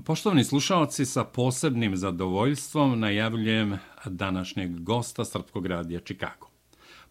[0.00, 6.48] Poštovani slušalci, sa posebnim zadovoljstvom najavljujem današnjeg gosta Srpskog radija Čikago.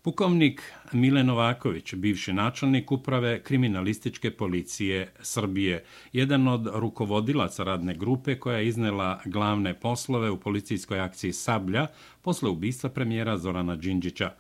[0.02, 0.62] Pukovnik
[0.92, 5.84] Mile Novaković, bivši načelnik uprave kriminalističke policije Srbije,
[6.14, 11.88] jedan od rukovodilaca radne grupe koja je iznela glavne poslove u policijskoj akciji Sablja
[12.22, 14.32] posle ubistva premijera Zorana Đinđića.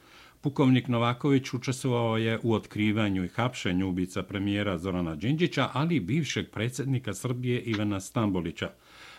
[0.41, 6.51] Pukovnik Novaković učestvovao je u otkrivanju i hapšenju ubica premijera Zorana Đinđića, ali i bivšeg
[6.51, 8.71] predsjednika Srbije Ivana Stambolića.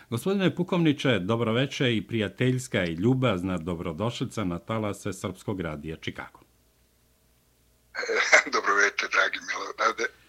[0.09, 6.39] Gospodine Pukovniče, dobroveče i prijateljska i ljubazna dobrodošlica na talase Srpskog radija Čikago.
[8.53, 10.22] dobroveče, dragi Milorade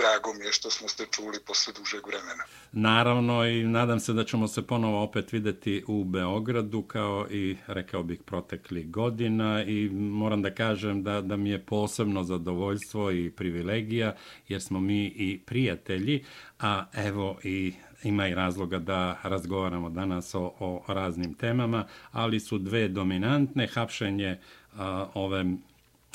[0.00, 2.44] drago mi je što smo se čuli posle dužeg vremena.
[2.72, 8.02] Naravno i nadam se da ćemo se ponovo opet videti u Beogradu kao i rekao
[8.02, 9.62] bih protekli godina.
[9.62, 14.16] I moram da kažem da, da mi je posebno zadovoljstvo i privilegija
[14.48, 16.24] jer smo mi i prijatelji,
[16.58, 17.72] a evo i
[18.02, 23.66] ima i razloga da razgovaramo danas o, o raznim temama, ali su dve dominantne.
[23.66, 24.38] Hapšenje
[24.76, 25.44] a, ove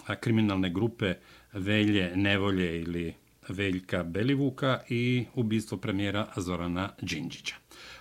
[0.05, 1.13] a, kriminalne grupe
[1.53, 7.55] Velje, Nevolje ili Veljka Belivuka i ubistvo premijera Zorana Đinđića.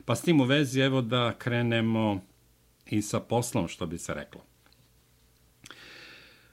[0.04, 2.20] Pa s tim u vezi, evo da krenemo
[2.90, 4.44] i sa poslom, što bi se reklo.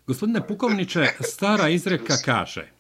[0.07, 2.71] Gospodine Pukovniče, stara izreka kaže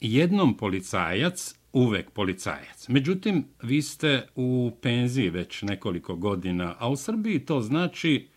[0.00, 2.88] jednom policajac, uvek policajac.
[2.88, 8.28] Međutim, vi ste u penziji već nekoliko godina, a u Srbiji to znači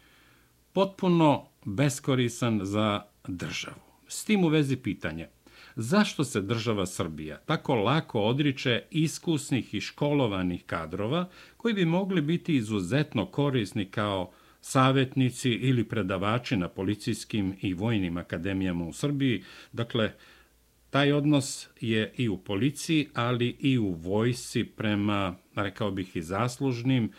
[0.73, 3.81] potpuno beskorisan za državu.
[4.07, 5.27] S tim u vezi pitanje,
[5.75, 12.55] zašto se država Srbija tako lako odriče iskusnih i školovanih kadrova koji bi mogli biti
[12.55, 19.43] izuzetno korisni kao savjetnici ili predavači na policijskim i vojnim akademijama u Srbiji.
[19.71, 20.13] Dakle,
[20.89, 27.11] taj odnos je i u policiji, ali i u vojsi prema, rekao bih, i zaslužnim,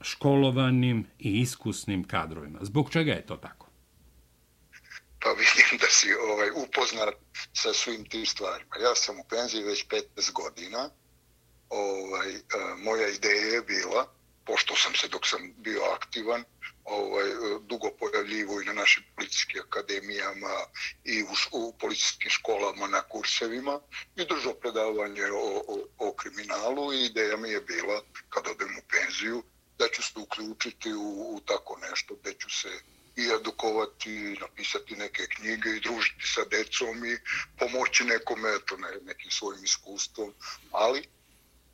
[0.00, 2.58] školovanim i iskusnim kadrovima.
[2.62, 3.57] Zbog čega je to tako?
[5.20, 7.14] Pa vidim da si ovaj upoznat
[7.52, 8.76] sa svim tim stvarima.
[8.80, 10.90] Ja sam u penziji već 15 godina.
[11.68, 14.14] Ovaj, a, moja ideja je bila,
[14.46, 16.44] pošto sam se dok sam bio aktivan,
[16.84, 20.54] ovaj, e, dugo pojavljivo i na našim policijskim akademijama
[21.04, 23.80] i u, u policijskim školama na kursevima
[24.16, 28.82] i držao predavanje o, o, o kriminalu i ideja mi je bila, kad odem u
[28.90, 29.42] penziju,
[29.78, 32.68] da ću se uključiti u, u tako nešto, da ću se
[33.18, 37.18] i edukovati, napisati neke knjige i družiti sa decom i
[37.58, 40.34] pomoći nekom eto, ne, nekim svojim iskustvom,
[40.72, 41.08] ali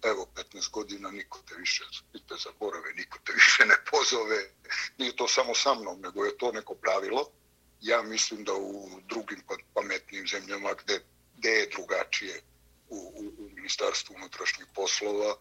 [0.03, 1.85] evo, 15 godina niko te više
[2.29, 4.51] te zaborave, niko te više ne pozove,
[4.99, 7.31] nije to samo sa mnom, nego je to neko pravilo.
[7.81, 11.01] Ja mislim da u drugim pa- pametnim zemljama gde,
[11.37, 12.43] gde je drugačije
[12.89, 15.37] u, u, u ministarstvu unutrašnjih poslova,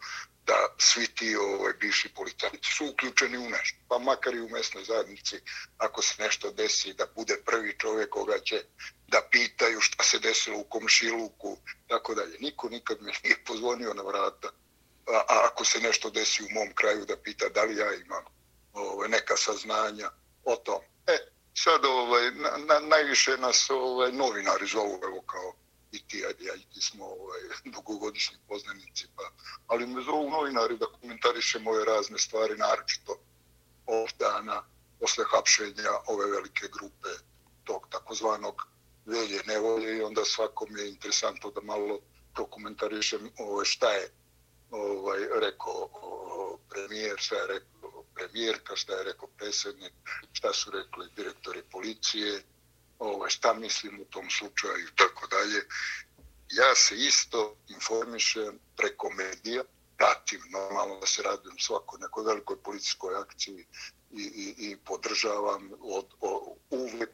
[0.46, 3.78] da svi ti ovaj, bivši policajci su uključeni u nešto.
[3.88, 5.40] Pa makar i u mesnoj zajednici,
[5.78, 8.64] ako se nešto desi, da bude prvi čovjek koga će
[9.08, 12.38] da pitaju šta se desilo u komšiluku, tako dalje.
[12.40, 14.50] Niko nikad me nije pozvonio na vrata.
[15.08, 18.24] A, a ako se nešto desi u mom kraju, da pita da li ja imam
[18.74, 20.10] ovaj, neka saznanja
[20.44, 20.82] o tom.
[21.08, 21.18] E,
[21.54, 25.54] sad ovaj, na, na, najviše nas ovaj, novinari zovu, evo kao
[25.94, 27.40] i ti, ajde, ja i ti smo ovaj,
[27.76, 29.24] dugogodišnji poznanici, pa,
[29.68, 33.18] ali me zovu novinari da komentariše moje razne stvari, naročito
[33.86, 34.64] ovog dana,
[35.00, 37.10] posle hapšenja ove velike grupe
[37.64, 38.68] tog takozvanog
[39.06, 42.00] velje nevolje i onda svakom je interesantno da malo
[42.36, 44.10] prokomentarišem ovaj, šta je
[44.72, 49.94] ovaj, rekao o, premijer, šta je rekao premijerka, šta je rekao predsjednik,
[50.32, 52.44] šta su rekli direktori policije,
[53.04, 55.60] ovaj, šta mislim u tom slučaju i tako dalje.
[56.50, 59.64] Ja se isto informišem preko medija,
[59.98, 63.66] pratim normalno da se radujem svako nekoj velikoj policijskoj akciji
[64.12, 67.10] i, i, i podržavam od, o, uvijek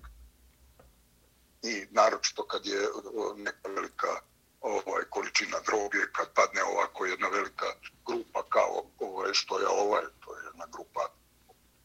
[1.63, 2.87] i naročito kad je
[3.35, 4.21] neka velika
[4.61, 7.65] ovaj količina droge, kad padne ovako jedna velika
[8.07, 11.13] grupa kao ovaj, što je ovaj, to je jedna grupa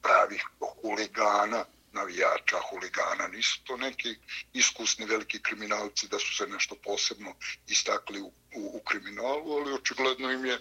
[0.02, 0.42] pravih
[0.82, 1.64] huligana,
[1.94, 4.14] navijača, huligana, nisu to neki
[4.52, 7.34] iskusni veliki kriminalci da su se nešto posebno
[7.68, 8.26] istakli u,
[8.56, 10.58] u, u kriminalu, ali očigledno im je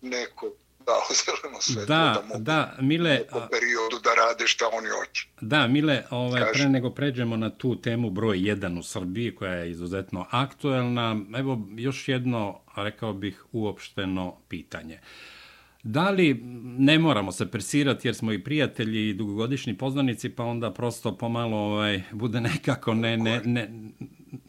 [0.00, 0.52] neko
[0.86, 5.28] dao zeleno sve da, da mogu da, Mile, u periodu da rade šta oni hoće.
[5.40, 9.70] Da, Mile, ovaj, pre nego pređemo na tu temu broj 1 u Srbiji, koja je
[9.70, 15.00] izuzetno aktuelna, evo još jedno, rekao bih, uopšteno pitanje.
[15.02, 15.39] Uh,
[15.82, 16.40] Da li
[16.78, 21.56] ne moramo se presirati jer smo i prijatelji i dugogodišnji poznanici, pa onda prosto pomalo
[21.56, 23.70] ovaj, bude nekako ne, ne, ne,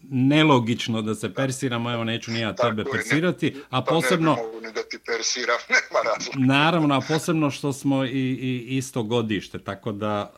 [0.09, 4.35] nelogično da se persiramo, evo neću ni ja tebe persirati, a posebno...
[4.35, 6.53] Pa ne mogu ni da ti persiram, nema razloga.
[6.53, 10.33] Naravno, a posebno što smo i, i isto godište, tako da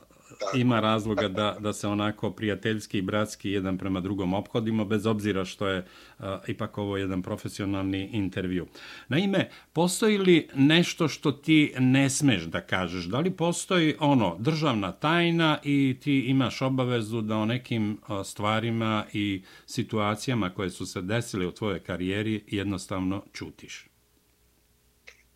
[0.56, 5.46] ima razloga da, da se onako prijateljski i bratski jedan prema drugom ophodimo, bez obzira
[5.46, 5.86] što je
[6.20, 8.68] uh, ipak ovo jedan profesionalni intervju.
[9.08, 13.06] Naime, postoji li nešto što ti ne smeš da kažeš?
[13.06, 19.06] Da li postoji ono državna tajna i ti imaš obavezu da o nekim uh, stvarima
[19.14, 23.93] i situacijama koje su se desile u tvojoj karijeri jednostavno čutiš?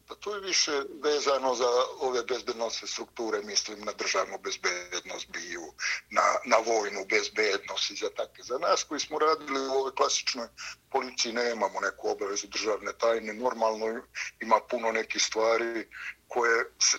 [0.07, 0.71] Pa to je više
[1.03, 1.69] vezano za
[1.99, 5.73] ove bezbednostne strukture, mislim na državnu bezbednost, biju,
[6.09, 8.43] na, na vojnu bezbednost i za takve.
[8.43, 10.47] Za nas koji smo radili u ovoj klasičnoj
[10.91, 13.33] policiji nemamo neku obavezu državne tajne.
[13.33, 14.01] Normalno
[14.39, 15.87] ima puno nekih stvari
[16.27, 16.97] koje se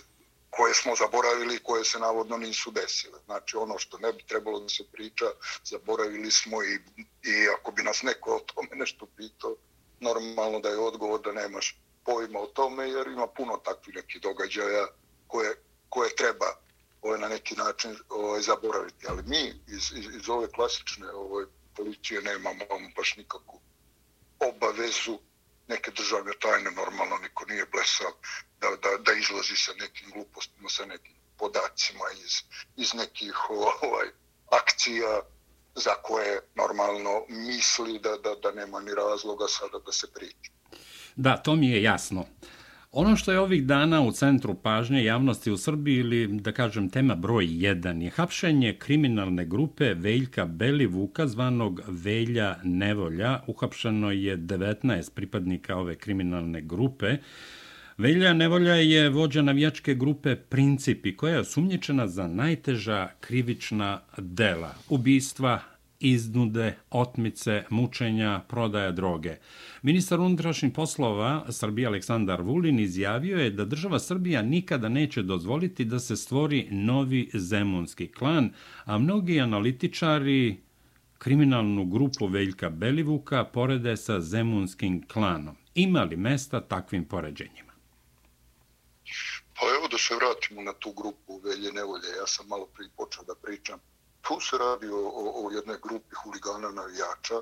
[0.49, 3.19] koje smo zaboravili i koje se navodno nisu desile.
[3.25, 5.25] Znači ono što ne bi trebalo da se priča,
[5.63, 6.79] zaboravili smo i,
[7.23, 9.55] i ako bi nas neko o tome nešto pitao,
[9.99, 11.79] normalno da je odgovor da nemaš
[12.09, 14.87] pojma o tome, jer ima puno takvih nekih događaja
[15.27, 15.55] koje,
[15.89, 16.45] koje treba
[17.01, 19.05] ovaj, na neki način ovaj, zaboraviti.
[19.09, 21.45] Ali mi iz, iz, iz ove klasične ovaj,
[21.75, 22.65] policije nemamo
[22.95, 23.61] baš nikakvu
[24.39, 25.19] obavezu
[25.67, 28.11] neke državne tajne, normalno niko nije blesav
[28.61, 32.33] da, da, da izlazi sa nekim glupostima, sa nekim podacima iz,
[32.75, 34.07] iz nekih ovaj,
[34.51, 35.21] akcija
[35.75, 40.58] za koje normalno misli da, da, da nema ni razloga sada da se priča.
[41.19, 42.25] Da, to mi je jasno.
[42.91, 47.15] Ono što je ovih dana u centru pažnje javnosti u Srbiji ili, da kažem, tema
[47.15, 53.39] broj 1 je hapšenje kriminalne grupe Veljka Belivuka, zvanog Velja Nevolja.
[53.47, 57.17] Uhapšeno je 19 pripadnika ove kriminalne grupe.
[57.97, 65.59] Velja Nevolja je vođa navijačke grupe Principi, koja je sumnjičena za najteža krivična dela, ubistva,
[65.99, 69.35] iznude, otmice, mučenja, prodaja droge.
[69.81, 75.99] Ministar unutrašnjih poslova Srbije Aleksandar Vulin izjavio je da država Srbija nikada neće dozvoliti da
[75.99, 78.53] se stvori novi zemunski klan,
[78.85, 80.57] a mnogi analitičari
[81.17, 85.55] kriminalnu grupu Veljka Belivuka porede sa zemunskim klanom.
[85.75, 87.73] Ima li mesta takvim poređenjima?
[89.59, 92.07] Pa evo da se vratimo na tu grupu Velje Nevolje.
[92.19, 93.79] Ja sam malo prije počeo da pričam
[94.21, 97.41] tu se radi o, o, o jednoj grupi huligana navijača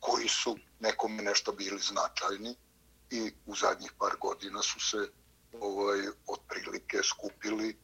[0.00, 2.54] koji su nekome nešto bili značajni
[3.10, 5.08] i u zadnjih par godina su se
[5.60, 7.76] ovaj otprilike skupili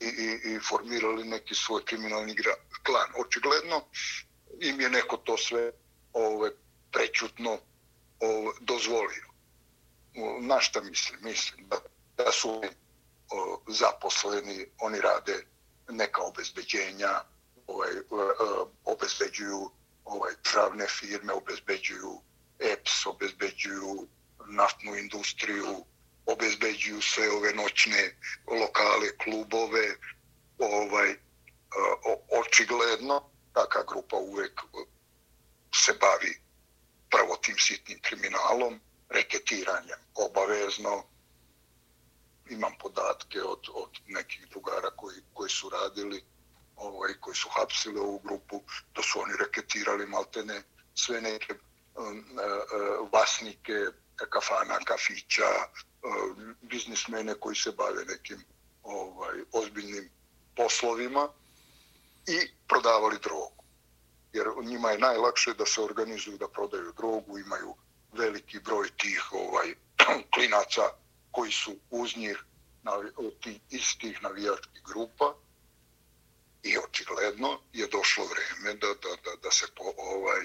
[0.00, 2.36] i, i, i formirali neki svoj kriminalni
[2.86, 3.10] klan.
[3.26, 3.84] Očigledno
[4.60, 5.72] im je neko to sve
[6.12, 6.50] ovaj,
[6.92, 7.58] prećutno
[8.20, 9.26] ovaj, dozvolio.
[10.40, 11.20] Na šta mislim?
[11.22, 11.76] Mislim da,
[12.16, 12.62] da su
[13.30, 15.46] o, zaposleni, oni rade
[15.88, 17.20] neka obezbeđenja,
[17.72, 18.02] ovaj, e, e,
[18.84, 19.70] obezbeđuju
[20.04, 22.20] ovaj, pravne firme, obezbeđuju
[22.58, 24.08] EPS, obezbeđuju
[24.46, 25.84] naftnu industriju,
[26.26, 28.16] obezbeđuju sve ove noćne
[28.46, 29.96] lokale, klubove,
[30.58, 31.16] ovaj, e,
[32.40, 34.60] očigledno taka grupa uvek
[35.74, 36.40] se bavi
[37.10, 41.04] prvo tim sitnim kriminalom, reketiranjem obavezno.
[42.50, 46.24] Imam podatke od, od nekih drugara koji, koji su radili
[46.82, 48.62] ovaj, koji su hapsili ovu grupu,
[48.94, 50.62] da su oni reketirali maltene
[50.94, 52.42] sve neke um, uh,
[53.02, 53.86] uh vlasnike
[54.30, 55.50] kafana, kafića,
[56.02, 58.44] uh, biznismene koji se bave nekim
[58.82, 60.10] ovaj, ozbiljnim
[60.56, 61.28] poslovima
[62.26, 63.62] i prodavali drogu.
[64.32, 67.74] Jer njima je najlakše da se organizuju da prodaju drogu, imaju
[68.12, 69.74] veliki broj tih ovaj
[70.34, 70.82] klinaca
[71.30, 72.44] koji su uz njih
[72.82, 75.34] na, od tih istih navijačkih grupa
[76.62, 80.40] I očigledno je došlo vreme da, da, da, da se po, ovaj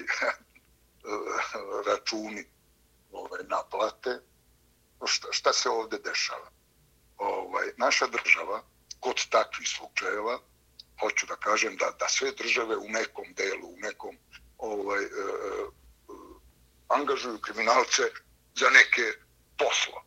[1.88, 2.46] računi
[3.12, 4.20] ovaj, naplate.
[5.06, 6.50] Šta, šta se ovde dešava?
[7.18, 8.64] Ovaj, naša država,
[9.00, 10.40] kod takvih slučajeva,
[11.00, 14.18] hoću da kažem da, da sve države u nekom delu, u nekom
[14.58, 15.10] ovaj, eh,
[16.88, 18.04] angažuju kriminalce
[18.56, 19.14] za neke
[19.58, 20.04] posla.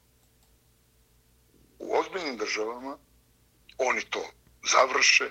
[1.79, 2.99] U ozbiljnim državama
[3.79, 4.25] oni to
[4.71, 5.31] završe,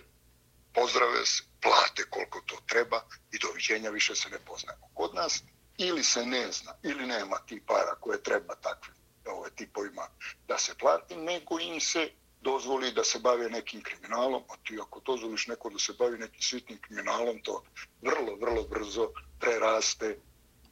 [0.80, 4.90] pozdrave se, plate koliko to treba i doviđenja više se ne poznamo.
[4.94, 5.44] Kod nas
[5.78, 8.96] ili se ne zna, ili nema ti para koje treba takvim
[9.26, 10.08] ove tipovima
[10.48, 15.00] da se plati, nego im se dozvoli da se bave nekim kriminalom, a ti ako
[15.00, 17.64] dozvoliš neko da se bavi nekim sitnim kriminalom, to
[18.02, 20.18] vrlo, vrlo brzo preraste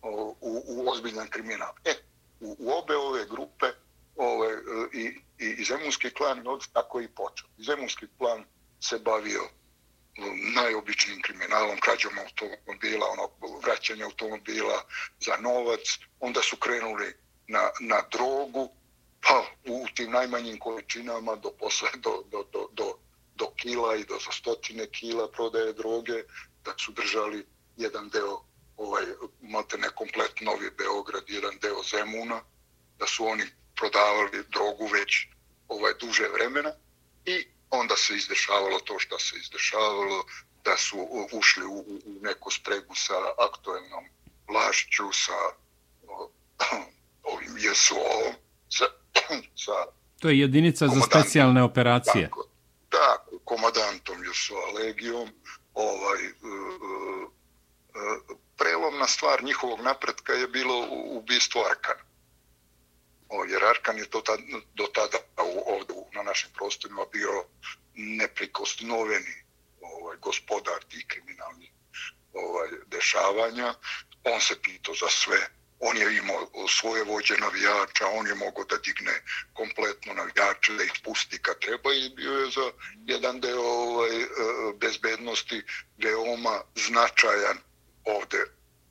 [0.01, 1.73] o, u, u ozbiljan kriminal.
[1.85, 1.93] E,
[2.39, 3.65] u, u obe ove grupe
[4.15, 4.47] ove,
[4.93, 5.05] i,
[5.39, 7.47] i, i Zemunski klan od tako i počeo.
[7.57, 8.45] Zemunski klan
[8.79, 9.41] se bavio
[10.55, 13.29] najobičnijim kriminalom, krađom automobila, ono,
[13.63, 14.83] vraćanje automobila
[15.19, 17.13] za novac, onda su krenuli
[17.47, 18.69] na, na drogu,
[19.21, 22.97] pa u tim najmanjim količinama do, posle, do, do, do, do,
[23.35, 26.23] do kila i do stotine kila prodaje droge,
[26.65, 27.45] da su držali
[27.77, 28.41] jedan deo,
[28.77, 29.05] ovaj,
[29.41, 32.41] imate ne komplet Novi Beograd, jedan deo Zemuna,
[32.99, 33.43] da su oni
[33.75, 35.27] prodavali drogu već
[35.67, 36.71] ovaj duže vremena.
[37.25, 40.25] I onda se izdešavalo to što se izdešavalo,
[40.65, 43.13] da su ušli u, u neku spregu sa
[43.49, 44.05] aktuelnom
[44.47, 45.39] vlašću, sa
[46.07, 46.29] o,
[47.33, 47.95] ovim JSO,
[48.69, 48.85] sa,
[49.65, 49.71] sa
[50.19, 52.29] To je jedinica za specijalne operacije.
[52.29, 52.47] Tako,
[52.89, 55.29] tako komadantom JSO Legijom,
[55.73, 57.31] ovaj, uh,
[57.97, 62.06] uh, prelomna stvar njihovog napretka je bilo ubistvo Arkana.
[63.29, 64.39] O, jer Arkan je to tad,
[64.73, 67.43] do tada u, ovdje na našim prostorima bio
[67.93, 69.35] neprikosnoveni
[69.81, 71.71] ovaj, gospodar tih kriminalnih
[72.33, 73.73] ovaj, dešavanja.
[74.23, 75.37] On se pitao za sve.
[75.79, 79.15] On je imao svoje vođe navijača, on je mogao da digne
[79.53, 82.71] kompletno navijače, da ih pusti kad treba i bio je za
[83.05, 84.27] jedan deo ovaj, e,
[84.79, 85.63] bezbednosti
[85.97, 87.57] veoma značajan
[88.05, 88.41] ovde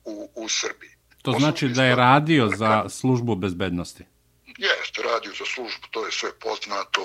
[0.05, 0.91] u, u Srbiji.
[1.21, 4.03] To znači da je radio za službu bezbednosti?
[4.57, 7.01] Jeste, radio za službu, to je sve poznato.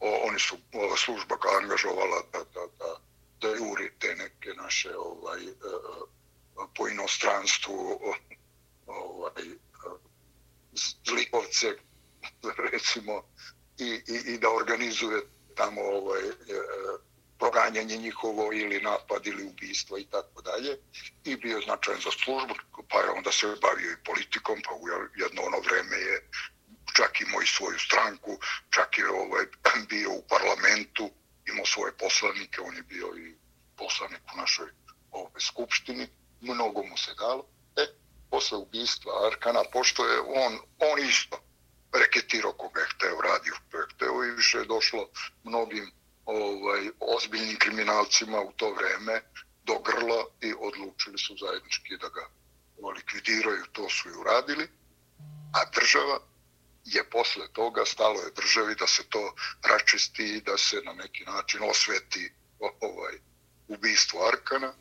[0.00, 2.96] O, oni su, ova služba ga angažovala da, da, da,
[3.40, 8.00] da juri te neke naše ovaj, e, e, po inostranstvu
[8.86, 9.56] ovaj, e,
[11.04, 11.76] zlikovce,
[12.72, 13.22] recimo,
[13.78, 15.22] i, i, i da organizuje
[15.54, 16.22] tamo ovaj,
[17.38, 20.78] proganjanje njihovo ili napad ili ubistvo i tako dalje.
[21.24, 22.54] I bio značajan za službu,
[22.90, 24.84] pa je onda se bavio i politikom, pa u
[25.16, 26.28] jedno ono vreme je
[26.96, 28.38] čak imao i svoju stranku,
[28.70, 29.44] čak je ovaj,
[29.92, 31.10] bio u parlamentu,
[31.48, 33.34] imao svoje poslanike, on je bio i
[33.76, 34.68] poslanik u našoj
[35.10, 36.08] ovaj, skupštini,
[36.40, 37.44] mnogo mu se dalo.
[37.76, 37.86] E,
[38.30, 41.42] posle ubistva Arkana, pošto je on, on isto
[41.92, 45.08] reketirao koga je hteo, radio što je hteo i više je došlo
[45.44, 45.92] mnogim
[46.24, 49.22] ovaj, ozbiljnim kriminalcima u to vreme
[49.64, 52.28] do grla i odlučili su zajednički da ga
[52.80, 54.68] ovaj, likvidiraju, to su i uradili.
[55.54, 56.18] A država
[56.84, 61.24] je posle toga stalo je državi da se to račisti i da se na neki
[61.24, 62.32] način osveti
[62.80, 63.14] ovaj
[63.68, 64.74] ubistvo Arkana.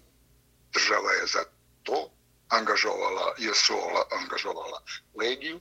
[0.73, 1.43] Država je za
[1.83, 2.09] to
[2.49, 4.81] angažovala, je Sola angažovala
[5.15, 5.59] Legiju,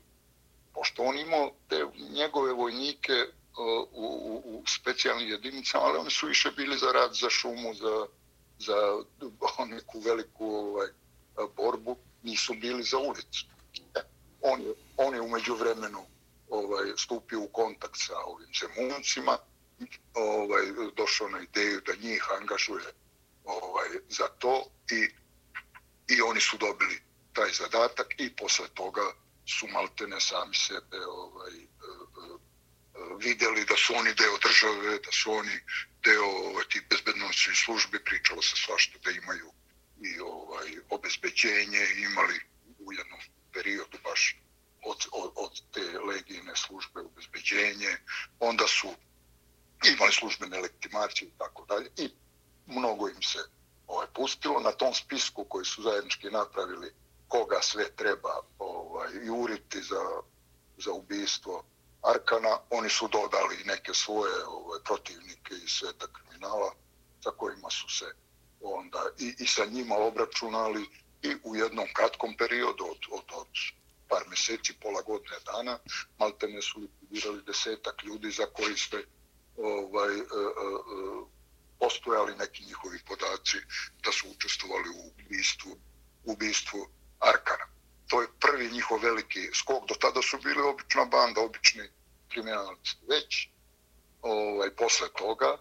[0.74, 3.26] pošto on imao te njegove vojnike e,
[3.92, 8.06] u, u, u specijalnim jedinicama, ali oni su više bili za rad, za šumu, za,
[8.58, 8.76] za
[9.66, 10.88] neku veliku ovaj,
[11.56, 13.46] borbu, nisu bili za ulicu.
[13.94, 14.00] E,
[14.40, 16.06] on, je, on je umeđu vremenu
[16.50, 19.38] ovaj, stupio u kontakt sa ovim zemuncima,
[20.14, 20.64] ovaj,
[20.96, 22.92] došao na ideju da njih angažuje
[23.44, 25.00] ovaj, za to i,
[26.14, 27.02] i oni su dobili
[27.32, 29.12] taj zadatak i posle toga
[29.46, 31.68] su maltene sami sebe ovaj, e, e,
[33.18, 35.56] videli da su oni deo države, da su oni
[36.04, 39.52] deo ovaj, tih bezbednostnih službi, pričalo se svašta da imaju
[40.02, 42.40] i ovaj obezbeđenje, imali
[42.78, 43.20] u jednom
[43.52, 44.36] periodu baš
[44.82, 47.96] od, od, od te legijne službe obezbeđenje,
[48.40, 48.88] onda su
[49.94, 52.10] imali službene legitimacije i tako dalje i
[52.66, 53.38] mnogo im se
[53.86, 54.60] ovaj, pustilo.
[54.60, 56.92] Na tom spisku koji su zajednički napravili
[57.28, 60.22] koga sve treba ovaj, juriti za,
[60.78, 61.64] za ubistvo
[62.02, 66.74] Arkana, oni su dodali neke svoje ovaj, protivnike iz sveta kriminala
[67.24, 68.04] sa kojima su se
[68.60, 70.86] onda i, i sa njima obračunali
[71.22, 73.46] i u jednom kratkom periodu od, od, od
[74.10, 75.78] par mjeseci, pola godine dana,
[76.18, 79.04] malte ne su likvidirali desetak ljudi za koji ste
[79.56, 81.00] ovaj, e, e, e,
[81.78, 83.58] postojali neki njihovi podaci
[84.04, 85.76] da su učestvovali u ubistvu,
[86.24, 86.86] ubistvu
[87.18, 87.66] Arkana.
[88.08, 89.88] To je prvi njihov veliki skok.
[89.88, 91.88] Do tada su bili obična banda, obični
[92.28, 92.96] kriminalci.
[93.08, 93.48] Već
[94.22, 95.58] ovaj, posle toga,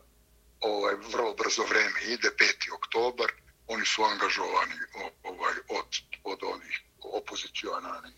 [0.60, 2.74] ovaj, vrlo brzo vreme ide, 5.
[2.75, 3.32] oktobar,
[3.68, 4.79] oni su angažovani
[5.24, 5.89] ovaj, od,
[6.24, 8.13] od onih opozicijonanih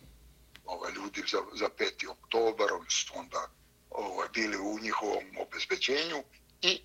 [0.72, 2.10] ovaj, ljudi za, za 5.
[2.10, 3.48] oktobar, oni su onda
[3.90, 6.24] ovaj, bili u njihovom obezbeđenju
[6.62, 6.82] i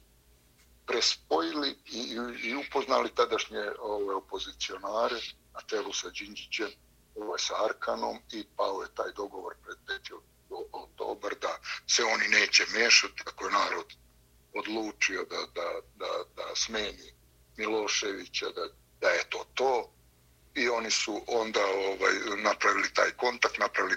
[0.86, 5.20] prespojili i, i, i upoznali tadašnje ovaj, opozicionare
[5.54, 6.70] na čelu sa Đinđićem,
[7.14, 10.20] ovaj, sa Arkanom i pao je taj dogovor pred 5.
[10.72, 13.86] oktobar da se oni neće mešati ako je narod
[14.54, 17.12] odlučio da, da, da, da smeni
[17.56, 18.68] Miloševića, da,
[19.00, 19.95] da je to to,
[20.56, 23.96] i oni su onda ovaj napravili taj kontakt, napravili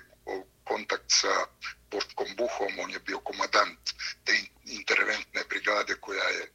[0.64, 1.34] kontakt sa
[1.92, 3.80] Boškom Buhom, on je bio komadant
[4.26, 4.34] te
[4.66, 6.52] interventne brigade koja je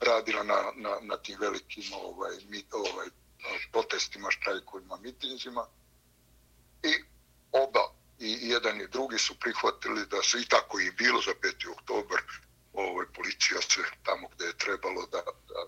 [0.00, 3.08] radila na, na, na tim velikim ovaj, mi, ovaj,
[3.72, 5.66] protestima, štrajkovima, mitinzima.
[6.82, 6.92] I
[7.52, 7.84] oba,
[8.18, 11.70] i jedan i drugi su prihvatili da se i tako i bilo za 5.
[11.72, 12.20] oktober,
[12.72, 15.60] ovaj, policija se tamo gde je trebalo da, da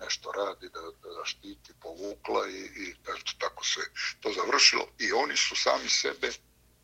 [0.00, 3.80] nešto radi, da, da štiti, povukla i, i eto, tako se
[4.20, 4.86] to završilo.
[4.98, 6.28] I oni su sami sebe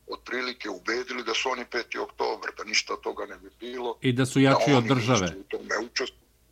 [0.07, 1.99] otprilike ubedili da su oni 5.
[1.99, 3.99] oktober, da ništa toga ne bi bilo.
[4.01, 5.27] I da su jači da od države.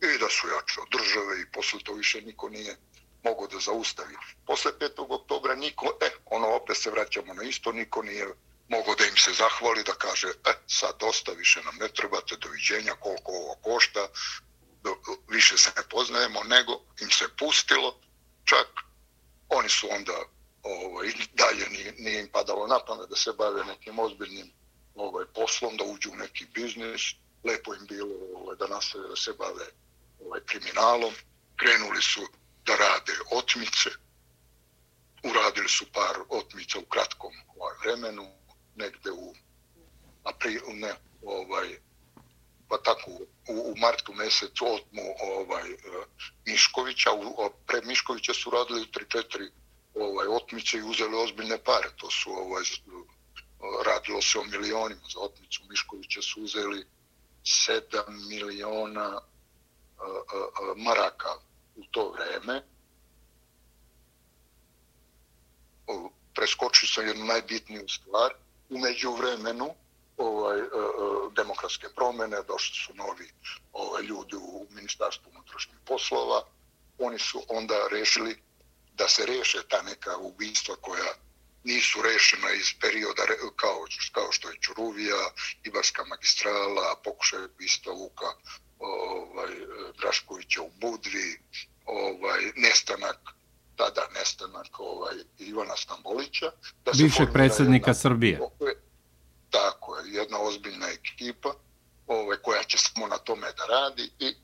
[0.01, 2.75] I da su jači od države i posle to više niko nije
[3.23, 4.15] mogo da zaustavi.
[4.45, 5.05] Posle 5.
[5.09, 8.25] oktobra niko, e, ono opet se vraćamo na isto, niko nije
[8.69, 12.93] mogo da im se zahvali, da kaže, e, sad dosta, više nam ne trebate, doviđenja,
[12.99, 14.07] koliko ovo košta,
[15.27, 17.99] više se ne poznajemo, nego im se pustilo,
[18.43, 18.67] čak
[19.49, 20.13] oni su onda
[20.63, 24.51] ovaj, dalje nije, nije im padalo na pamet da se bave nekim ozbiljnim
[24.95, 27.01] ovaj, poslom, da uđu u neki biznis,
[27.43, 29.65] lepo im bilo ovaj, da nastave da se bave
[30.25, 31.13] ovaj, kriminalom,
[31.55, 32.21] krenuli su
[32.65, 33.89] da rade otmice,
[35.23, 38.31] uradili su par otmica u kratkom ovaj, vremenu,
[38.75, 39.33] negde u
[40.23, 41.79] april, ne, ovaj,
[42.69, 45.75] pa tako u, u martu mjesecu otmu ovaj, e,
[46.45, 49.49] Miškovića, u, pre Miškovića su radili 3-4
[49.95, 52.65] ovaj, otmice i uzeli ozbiljne pare, to su ovaj, e,
[53.85, 56.85] radilo se o milionima za otmicu, Miškovića su uzeli
[57.43, 59.21] 7 miliona a,
[59.99, 61.29] a, a, maraka
[61.75, 62.63] u to vreme,
[66.35, 68.33] preskočio sam jednu najbitniju stvar,
[68.69, 69.75] umeđu vremenu
[70.17, 73.27] ovaj, uh, demokratske promjene, došli su novi
[73.73, 76.41] ovaj, ljudi u Ministarstvu unutrašnjih poslova,
[76.99, 78.41] oni su onda rešili
[78.93, 81.13] da se reše ta neka ubistva koja
[81.63, 83.23] nisu rešena iz perioda
[83.55, 85.29] kao, kao što je Čuruvija,
[85.63, 88.29] Ibarska magistrala, pokušaj ubistva Luka
[88.79, 89.53] ovaj,
[89.99, 91.39] Draškovića u Budvi,
[91.85, 93.19] ovaj, nestanak
[93.75, 96.51] tada nestanak ovaj, Ivana Stambolića.
[96.85, 98.39] Da Bivšeg predsjednika jedna, Srbije.
[100.15, 101.53] Jedna ozbiljna ekipa
[102.07, 104.35] ovaj, koja će samo na tome da radi i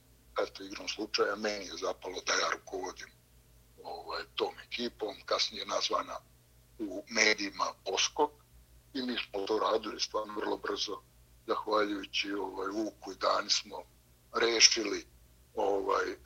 [0.43, 3.11] eto, igrom slučaja, meni je zapalo da ja rukovodim
[3.83, 6.17] ovaj, tom ekipom, kasnije nazvana
[6.79, 8.31] u medijima Poskok
[8.93, 11.01] i mi smo to radili stvarno vrlo brzo,
[11.47, 13.83] zahvaljujući ovaj, Vuku i Dani smo
[14.33, 15.05] rešili
[15.55, 16.17] ovaj, e,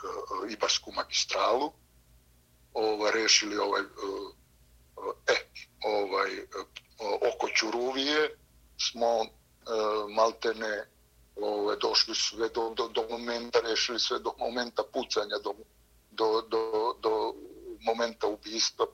[0.49, 1.71] Ibarsku magistralu,
[2.73, 3.81] ovaj, rešili ovaj,
[5.27, 5.35] eh,
[5.83, 6.45] ovaj, e,
[7.33, 8.37] oko Ćuruvije,
[8.77, 9.27] smo e,
[10.09, 10.87] maltene
[11.35, 15.53] ovaj, došli sve do, do, do momenta, rešili sve do momenta pucanja, do,
[16.11, 17.33] do, do, do
[17.81, 18.85] momenta ubistva.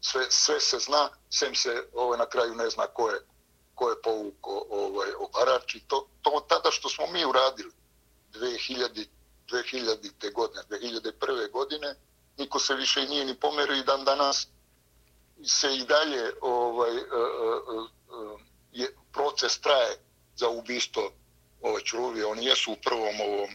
[0.00, 3.20] Sve, sve se zna, sem se ovaj, na kraju ne zna ko je,
[3.74, 5.74] ko je povuko ovaj, obarač.
[5.74, 7.72] I to, to tada što smo mi uradili
[8.32, 9.06] 2000,
[9.50, 10.32] 2000.
[10.32, 11.50] godine, 2001.
[11.50, 11.94] godine,
[12.38, 14.48] niko se više nije ni pomerio i dan danas
[15.44, 17.02] se i dalje ovaj, uh,
[17.68, 17.84] uh,
[18.32, 18.40] uh,
[18.72, 19.96] je, proces traje
[20.36, 21.12] za ubisto
[21.62, 22.26] ove čuruvije.
[22.26, 23.50] Oni jesu u prvom ovom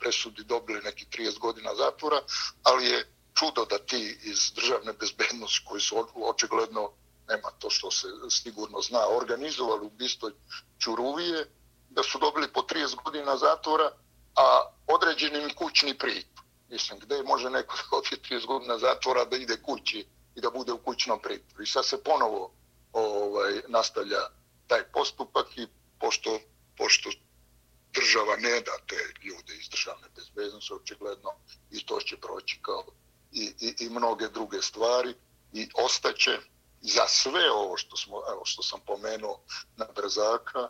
[0.00, 2.20] presudi dobili neki 30 godina zatvora,
[2.62, 6.92] ali je čudo da ti iz državne bezbednosti koji su očigledno
[7.28, 10.30] nema to što se sigurno zna, organizovali ubistvo
[10.78, 11.46] Čuruvije,
[11.90, 13.90] da su dobili po 30 godina zatvora,
[14.36, 16.26] a određenim kućni prit.
[16.70, 17.96] Mislim, gde može neko da
[18.36, 21.62] 30 godina zatvora da ide kući i da bude u kućnom pritvoru.
[21.62, 22.52] I sad se ponovo
[22.92, 24.18] ovaj, nastavlja
[24.66, 25.66] taj postupak i
[26.00, 26.40] pošto,
[26.76, 27.10] pošto
[27.94, 31.30] država ne da te ljude iz državne bezbednosti, očigledno
[31.70, 32.84] i to će proći kao
[33.32, 35.14] i, i, i mnoge druge stvari
[35.52, 36.38] i ostaće
[36.80, 39.40] za sve ovo što smo evo što sam pomenuo
[39.76, 40.68] na brzaka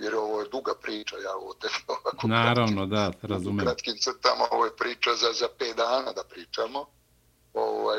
[0.00, 3.66] jer ovo je duga priča ja ovo te ovako naravno da razumijem.
[3.66, 6.86] kratkim crtama ovo je priča za za 5 dana da pričamo.
[7.54, 7.98] Ovaj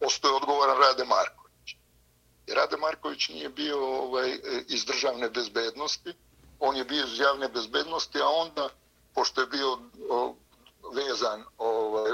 [0.00, 1.43] postoji odgovoran Rade jer
[2.46, 6.14] Rade Marković nije bio ovaj iz državne bezbednosti.
[6.60, 8.68] On je bio iz javne bezbednosti a onda
[9.14, 9.78] pošto je bio
[10.92, 12.10] vezan ovaj,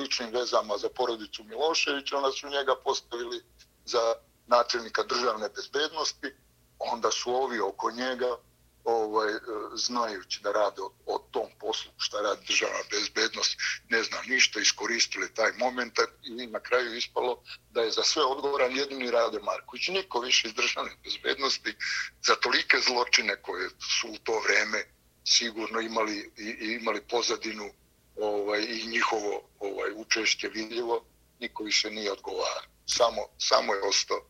[0.00, 3.42] ličnim vezama za porodicu Miloševića, onda su njega postavili
[3.84, 4.14] za
[4.46, 6.34] načelnika državne bezbednosti,
[6.78, 8.36] onda su ovi oko njega,
[8.84, 9.32] ovaj,
[9.74, 13.56] znajući da rade o, o tom poslu, šta radi država, bezbednost,
[13.88, 18.76] ne zna ništa, iskoristili taj moment i na kraju ispalo da je za sve odgovoran
[18.76, 19.88] jedini Rade Marković.
[19.88, 21.74] Niko više iz državne bezbednosti
[22.22, 23.68] za tolike zločine koje
[24.00, 24.84] su u to vreme
[25.24, 27.70] sigurno imali, i, imali pozadinu
[28.16, 31.04] ovaj, i njihovo ovaj, učešće vidljivo,
[31.40, 32.62] niko više nije odgovara.
[32.86, 34.20] Samo, samo je ostao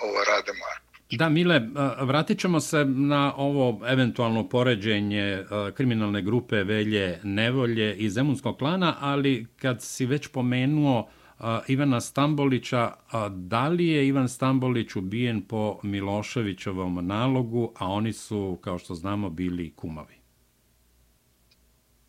[0.00, 0.89] ovaj, Rade Marković.
[1.12, 5.44] Da, Mile, e, vratit ćemo se na ovo eventualno poređenje e,
[5.74, 12.92] kriminalne grupe Velje Nevolje i Zemunskog klana, ali kad si već pomenuo e, Ivana Stambolića,
[13.30, 19.30] da li je Ivan Stambolić ubijen po Miloševićovom nalogu, a oni su, kao što znamo,
[19.30, 20.20] bili kumovi?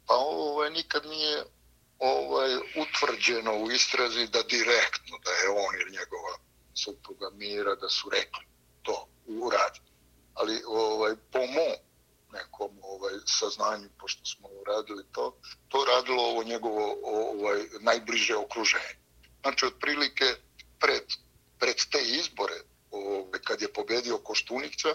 [0.08, 1.44] Pa ovo ovaj, nikad nije
[2.00, 6.34] ovaj, utvrđeno u istrazi da direktno da je on ili njegova
[6.74, 8.51] supruga Mira da su rekli
[8.84, 9.52] to u.
[10.34, 11.74] Ali ovaj, po mom
[12.34, 15.38] nekom ovaj, saznanju, pošto smo radili to,
[15.70, 18.96] to radilo ovo njegovo ovaj, najbliže okruženje.
[19.42, 20.26] Znači, otprilike
[20.80, 21.04] pred,
[21.60, 22.60] pred te izbore,
[22.92, 24.90] ovaj, kad je pobedio Koštunica,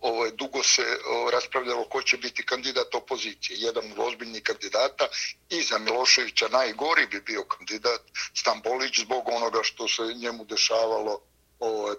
[0.00, 3.58] ovaj, dugo se ovaj, raspravljalo ko će biti kandidat opozicije.
[3.60, 5.08] Jedan od ozbiljnih kandidata
[5.50, 8.02] i za Miloševića najgori bi bio kandidat
[8.34, 11.20] Stambolić zbog onoga što se njemu dešavalo
[11.62, 11.96] ovaj,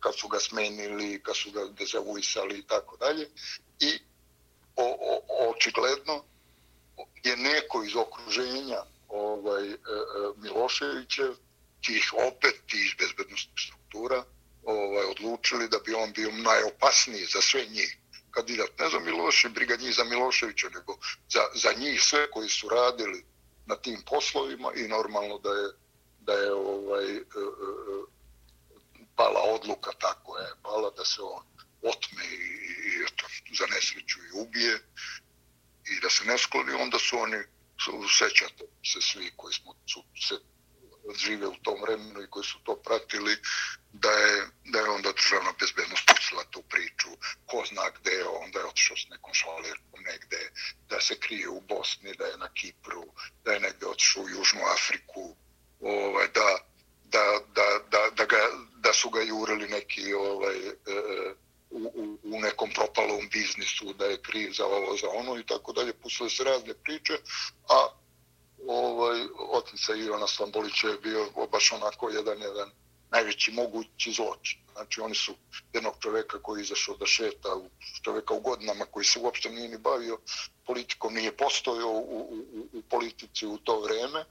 [0.00, 3.28] kad su ga smenili, kad su ga dezavuisali i tako dalje.
[3.80, 3.98] I
[4.76, 6.24] o, o, očigledno
[7.24, 9.76] je neko iz okruženja ovaj, e, e,
[10.36, 11.34] Miloševićev,
[11.86, 14.24] tih opet tih bezbednostnih struktura,
[14.62, 17.98] ovaj, odlučili da bi on bio najopasniji za sve njih
[18.30, 20.96] kandidat, ne za Miloše, briga njih za Miloševića, nego
[21.28, 23.24] za, za njih sve koji su radili
[23.66, 25.68] na tim poslovima i normalno da je,
[26.20, 27.20] da je ovaj, e,
[29.16, 31.44] pala odluka, tako je, pala da se on
[31.82, 32.46] otme i,
[32.88, 33.26] i eto,
[33.58, 34.74] za nesreću i ubije
[35.84, 37.42] i da se ne skloni, onda su oni,
[37.84, 40.34] su, sećate se svi koji smo su, se
[41.16, 43.36] žive u tom vremenu i koji su to pratili,
[43.92, 47.08] da je, da je onda državna bezbednost pucila tu priču,
[47.46, 50.50] ko zna gde je, onda je otišao s nekom šalerkom negde,
[50.88, 53.04] da se krije u Bosni, da je na Kipru,
[53.44, 55.36] da je negde otišao u Južnu Afriku,
[55.80, 56.58] ovaj, da,
[57.12, 58.42] da, da, da, da, ga,
[58.76, 61.34] da su ga jurili neki ovaj, e, e
[61.70, 65.92] u, u nekom propalom biznisu, da je kriv za ovo, za ono i tako dalje.
[65.92, 67.12] Pustili se razne priče,
[67.68, 67.88] a
[68.66, 72.70] ovaj, otica Ivana Stambolića je bio baš onako jedan, jedan
[73.10, 74.60] najveći mogući zločin.
[74.72, 75.34] Znači oni su
[75.72, 77.48] jednog čoveka koji je izašao da šeta,
[78.02, 80.18] čoveka u godinama koji se uopšte nije ni bavio
[80.66, 84.24] politikom, nije postojao u, u, u, u politici u to vreme,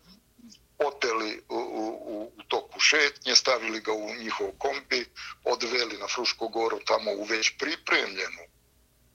[0.88, 5.06] oteli u, u, u toku šetnje, stavili ga u njihov kombi,
[5.44, 8.44] odveli na Frušku goru tamo u već pripremljenu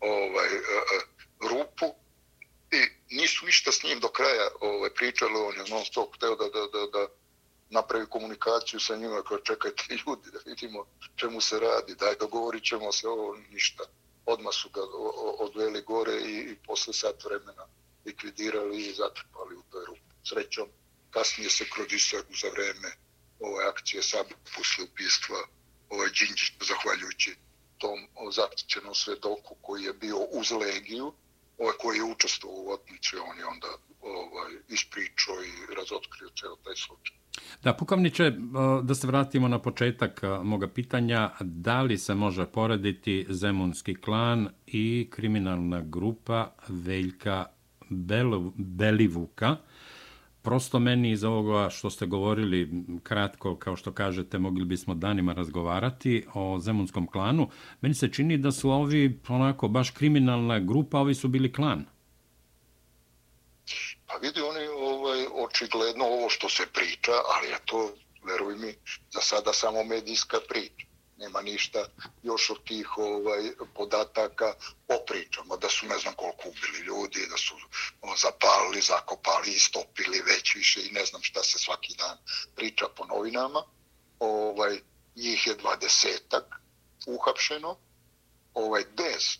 [0.00, 1.00] ovaj, e, e,
[1.48, 1.94] rupu
[2.72, 2.80] i
[3.14, 6.66] nisu ništa s njim do kraja ovaj, pričali, on je non stop hteo da, da,
[6.66, 7.06] da, da
[7.70, 12.92] napravi komunikaciju sa njima, kao čekajte ljudi da vidimo čemu se radi, daj dogovorit ćemo
[12.92, 13.84] se ovo ništa.
[14.26, 14.80] Odmah su ga
[15.38, 17.66] odveli gore i, i posle sat vremena
[18.04, 20.00] likvidirali i zatrpali u toj rupu.
[20.24, 20.68] Srećom,
[21.10, 22.90] kasnije se kroz istragu za vreme
[23.40, 25.38] ove akcije Sabi posle upistva
[25.90, 27.36] ovaj Đinđić, zahvaljujući
[27.78, 27.98] tom
[28.32, 31.12] zaštićenom svedoku koji je bio uz Legiju,
[31.58, 33.68] ovaj koji je učestvovao u otmici, on je onda
[34.00, 37.16] ovaj, ispričao i razotkrio ceo taj slučaj.
[37.62, 38.32] Da, Pukovniče, e,
[38.82, 44.48] da se vratimo na početak e, moga pitanja, da li se može porediti Zemunski klan
[44.66, 47.46] i kriminalna grupa Veljka
[48.56, 49.56] Belivuka,
[50.46, 52.70] prosto meni iz ovoga što ste govorili
[53.02, 57.48] kratko, kao što kažete, mogli bismo danima razgovarati o Zemunskom klanu.
[57.80, 61.84] Meni se čini da su ovi onako baš kriminalna grupa, ovi su bili klan.
[64.06, 67.90] Pa vidi oni ovaj, očigledno ovo što se priča, ali je to,
[68.26, 68.72] veruj mi,
[69.10, 70.85] za sada samo medijska priča
[71.16, 71.84] nema ništa
[72.22, 74.54] još od tih ovaj, podataka
[74.88, 77.54] o pričama, da su ne znam koliko ubili ljudi, da su
[78.00, 82.18] ono, zapalili, zakopali, istopili već više i ne znam šta se svaki dan
[82.56, 83.62] priča po novinama.
[84.18, 84.80] Ovaj,
[85.16, 86.44] njih je dvadesetak
[87.06, 87.76] uhapšeno,
[88.54, 89.38] ovaj, bez e,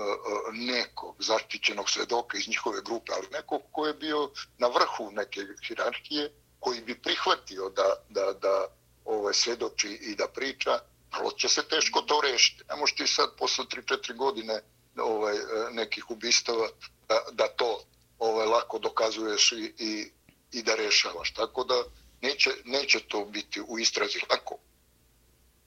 [0.00, 5.40] e, nekog zaštićenog svedoka iz njihove grupe, ali nekog ko je bio na vrhu neke
[5.66, 8.66] hirarhije, koji bi prihvatio da, da, da
[9.04, 10.78] ovaj, svedoči i da priča,
[11.18, 12.64] vrlo će se teško to rešiti.
[12.68, 14.60] Ne možeš ti sad posle 3-4 godine
[14.96, 16.68] ovaj, e, nekih ubistava
[17.08, 17.82] da, da to
[18.18, 20.10] ovaj, lako dokazuješ i, i,
[20.52, 21.32] i da rešavaš.
[21.32, 21.74] Tako da
[22.22, 24.58] neće, neće to biti u istrazi lako.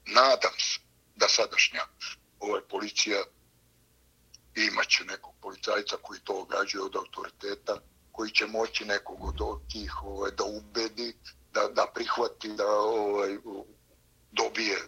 [0.06, 0.80] Nadam se
[1.16, 1.80] da sadašnja
[2.40, 3.22] ovaj, policija
[4.56, 7.76] imaće nekog policajca koji to ograđuje od autoriteta,
[8.12, 11.16] koji će moći nekog od tih ovaj, da ubedi,
[11.52, 13.38] da, da prihvati, da ovaj,
[14.32, 14.78] dobije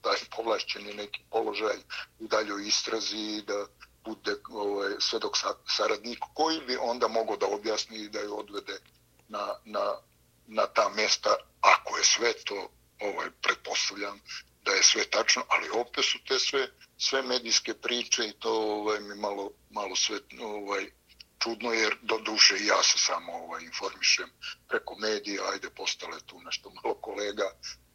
[0.00, 1.76] taj povlašćeni neki položaj
[2.18, 3.66] u daljoj istrazi da
[4.04, 5.36] bude ovaj, svedok
[5.76, 8.78] saradnik koji bi onda mogao da objasni i da je odvede
[9.28, 9.96] na, na,
[10.46, 12.68] na ta mesta ako je sve to
[13.00, 14.20] ovaj, pretpostavljam
[14.64, 19.00] da je sve tačno, ali opet su te sve, sve medijske priče i to ovaj,
[19.00, 20.90] mi malo, malo sve ovaj,
[21.38, 24.30] čudno jer do duše i ja se samo ovaj, informišem
[24.68, 27.50] preko medija, ajde postale tu nešto malo kolega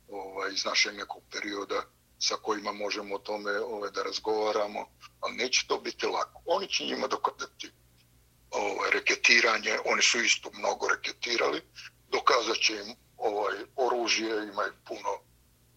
[0.09, 1.81] ovaj, iz našeg nekog perioda
[2.19, 4.87] sa kojima možemo o tome ovaj, da razgovaramo,
[5.19, 6.41] ali neće to biti lako.
[6.45, 7.71] Oni će njima dokazati
[8.51, 11.61] ovaj, reketiranje, oni su isto mnogo reketirali,
[12.09, 15.11] dokazat će im ovaj, oružje, imaju puno,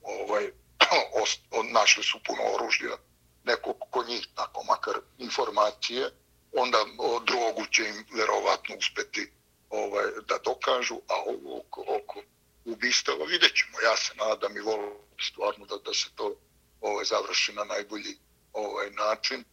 [0.02, 0.52] ovaj,
[1.22, 1.40] ost,
[1.72, 2.96] našli su puno oružja,
[3.44, 6.10] neko ko njih, tako makar informacije,
[6.52, 9.32] onda o drogu će im verovatno uspeti
[9.70, 12.22] ovaj, da dokažu, a ovo oko, oko
[12.72, 13.80] ubistava vidjet ćemo.
[13.80, 14.92] Ja se nadam i volim
[15.28, 16.36] stvarno da, da se to
[16.80, 18.18] ovaj, završi na najbolji
[18.52, 19.44] ovaj način.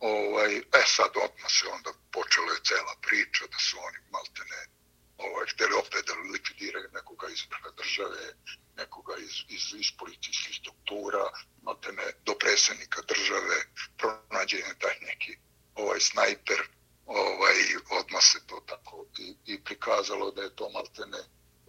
[0.00, 4.62] Ovaj, e sad odmah se onda počela je cela priča da su oni malte ne
[5.18, 7.40] ovaj, htjeli opet da likvidiraju nekoga iz
[7.76, 8.22] države,
[8.76, 11.24] nekoga iz, iz, iz policijskih struktura,
[11.62, 13.56] malte ne do predsjednika države,
[13.98, 15.32] pronađen taj neki
[15.74, 16.60] ovaj snajper,
[17.06, 17.56] ovaj,
[18.00, 21.22] odmah se to tako i, i prikazalo da je to malte ne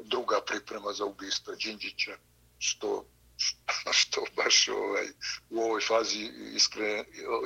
[0.05, 2.11] druga priprema za ubistvo Đinđića,
[2.59, 3.05] što
[3.91, 5.05] što baš ovaj,
[5.49, 7.03] u ovoj fazi iskre,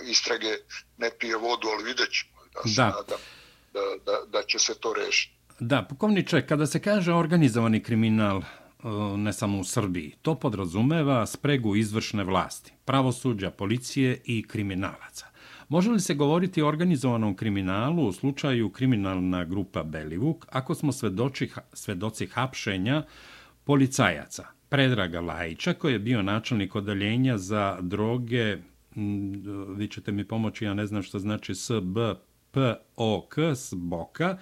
[0.10, 0.58] istrage
[0.98, 2.34] ne pije vodu, ali vidjet ćemo.
[2.54, 2.86] Da, se da.
[2.86, 3.20] Nadam
[3.74, 5.34] da, da, da će se to rešiti.
[5.60, 8.42] Da, pukovniče, kada se kaže organizovani kriminal,
[9.18, 15.28] ne samo u Srbiji, to podrazumeva spregu izvršne vlasti, pravosuđa, policije i kriminalaca.
[15.74, 21.52] Može li se govoriti o organizovanom kriminalu u slučaju kriminalna grupa Belivuk, ako smo svedoči,
[21.74, 23.04] svedoci hapšenja
[23.64, 24.46] policajaca?
[24.70, 28.58] Predraga Lajića, koji je bio načelnik odeljenja za droge,
[29.76, 34.38] vi ćete mi pomoći, ja ne znam što znači SBPOK, SBOKA.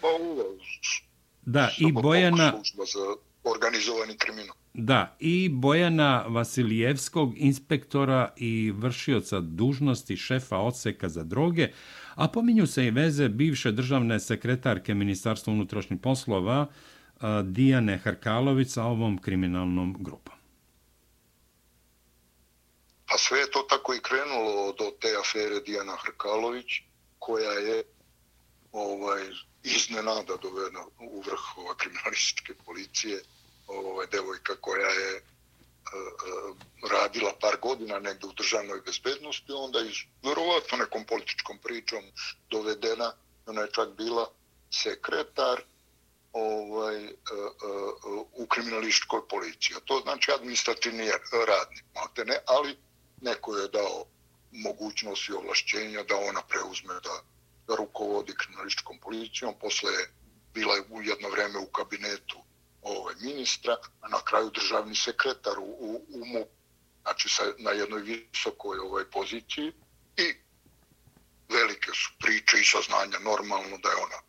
[1.41, 2.53] Da, i Bojana...
[2.93, 4.55] Za organizovani kriminal.
[4.73, 11.67] Da, i Bojana Vasilijevskog, inspektora i vršioca dužnosti šefa odseka za droge,
[12.15, 16.67] a pominju se i veze bivše državne sekretarke Ministarstva unutrašnjih poslova
[17.43, 20.33] Dijane Harkalović sa ovom kriminalnom grupom.
[23.05, 26.81] A sve je to tako i krenulo do te afere Dijana Harkalović,
[27.19, 27.83] koja je
[28.71, 29.21] ovaj,
[29.63, 33.21] iznenada dovedena u vrh kriminalističke policije,
[33.67, 35.23] ovaj, devojka koja je e, e,
[36.91, 42.03] radila par godina negde u državnoj bezbednosti, onda iz verovatno nekom političkom pričom
[42.49, 43.13] dovedena,
[43.45, 44.31] ona je čak bila
[44.71, 45.61] sekretar
[46.33, 47.11] ovaj, e,
[48.33, 49.75] u kriminalističkoj policiji.
[49.85, 51.11] To znači administrativni
[51.47, 52.77] radnik, malte ne, ali
[53.21, 54.05] neko je dao
[54.51, 57.23] mogućnost i ovlašćenja da ona preuzme da
[57.67, 59.53] rukovodi kriminalističkom policijom.
[59.61, 60.13] Posle je
[60.53, 62.37] bila u jedno vreme u kabinetu
[62.81, 66.47] ovaj, ministra, a na kraju državni sekretar u, u, u MUP,
[67.01, 69.73] znači sa, na jednoj visokoj ovaj, poziciji
[70.17, 70.35] i
[71.49, 74.19] velike su priče i saznanja normalno da je ona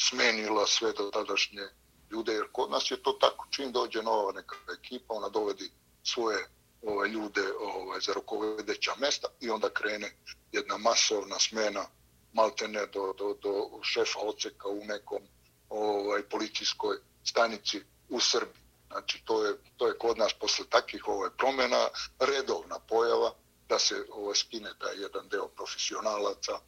[0.00, 1.62] smenila sve do tadašnje
[2.10, 5.70] ljude, jer kod nas je to tako, čim dođe nova neka ekipa, ona dovedi
[6.02, 6.48] svoje
[6.82, 10.16] ovaj, ljude ovaj, za rukovedeća mesta i onda krene
[10.52, 11.84] jedna masovna smena
[12.32, 15.22] maltene do, do, do šefa oceka u nekom
[15.68, 18.62] ovaj, policijskoj stanici u Srbiji.
[18.90, 21.88] Znači, to je, to je kod nas posle takvih ovaj, promjena
[22.18, 23.34] redovna pojava
[23.68, 26.60] da se ovaj, skine taj jedan deo profesionalaca.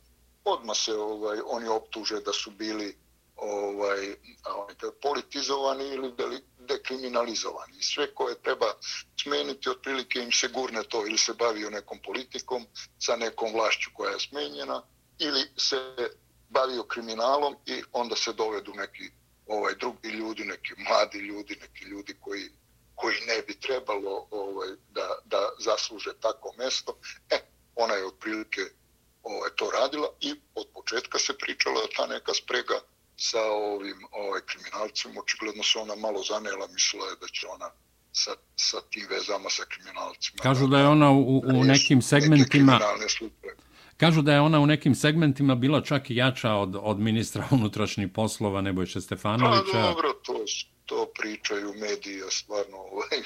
[0.44, 2.96] Odmah se ovaj, oni optuže da su bili
[3.36, 6.12] ovaj, ovaj politizovani ili
[6.58, 7.82] dekriminalizovani.
[7.82, 8.66] Sve koje treba
[9.22, 12.66] smeniti, otprilike im se gurne to ili se bavio nekom politikom
[12.98, 14.82] sa nekom vlašću koja je smenjena
[15.26, 15.76] ili se
[16.48, 19.10] bavio kriminalom i onda se dovedu neki
[19.46, 22.50] ovaj drugi ljudi, neki mladi ljudi, neki ljudi koji
[22.94, 26.98] koji ne bi trebalo ovaj da da zasluže tako mesto.
[27.30, 27.36] E,
[27.74, 28.60] ona je otprilike
[29.22, 32.78] ovaj to radila i od početka se pričala ta neka sprega
[33.16, 35.20] sa ovim ovaj kriminalcima.
[35.20, 37.70] Očigledno se ona malo zanela, mislila je da će ona
[38.12, 40.42] sa, sa tim vezama sa kriminalcima.
[40.42, 42.80] Kažu da je ona u, u nekim segmentima...
[44.02, 48.08] Kažu da je ona u nekim segmentima bila čak i jača od, od ministra unutrašnjih
[48.14, 49.72] poslova Nebojše Stefanovića.
[49.72, 50.44] Pa dobro, to,
[50.86, 53.18] to pričaju medija, stvarno ovaj,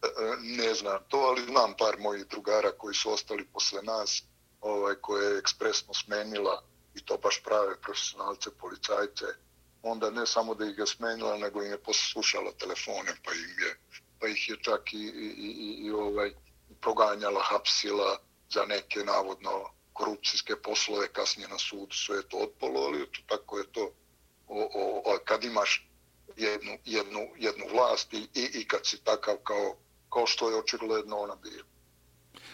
[0.62, 4.22] ne znam to, ali znam par mojih drugara koji su ostali posle nas,
[4.60, 6.62] ovaj, koje je ekspresno smenila
[6.94, 9.26] i to baš prave profesionalce, policajce,
[9.82, 13.76] onda ne samo da ih je smenila, nego im je poslušala telefone, pa, im je,
[14.20, 16.30] pa ih je čak i, i, i, i ovaj,
[16.80, 23.06] proganjala, hapsila za neke navodno korupcijske poslove kasnije na sud sve je to otpalo, ali
[23.12, 23.84] to, tako je to
[24.48, 25.88] o, o, o, kad imaš
[26.36, 29.76] jednu, jednu, jednu vlast i, i, i kad si takav kao,
[30.12, 31.64] kao što je očigledno ona bila.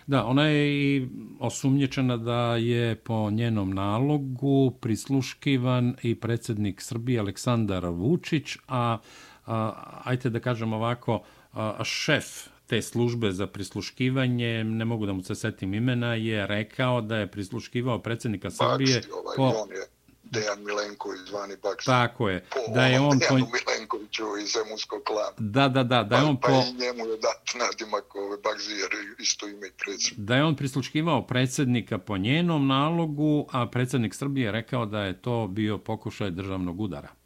[0.07, 1.09] Da, ona je i
[1.40, 8.98] osumnječena da je po njenom nalogu prisluškivan i predsjednik Srbije Aleksandar Vučić, a,
[9.46, 11.22] a ajte da kažem ovako,
[11.53, 17.00] a, šef te službe za prisluškivanje, ne mogu da mu se setim imena, je rekao
[17.00, 19.42] da je prisluškivao predsjednika Srbije Baksti, ovaj, po...
[19.42, 19.87] On je
[20.22, 21.87] Dejan Milenković zvani Baksti.
[21.87, 22.44] Tako je.
[22.50, 23.59] Po da je on Dejanu po...
[23.59, 25.37] Milenkoviću iz Zemunskog klana.
[25.38, 26.02] Da, da, da.
[26.02, 26.54] da je pa- on pa, po...
[26.54, 30.26] Pa i njemu je dat nadimak ove Baksti jer isto ime i predsjednik.
[30.26, 35.22] Da je on prisluškivao predsjednika po njenom nalogu, a predsjednik Srbije je rekao da je
[35.22, 37.19] to bio pokušaj državnog udara.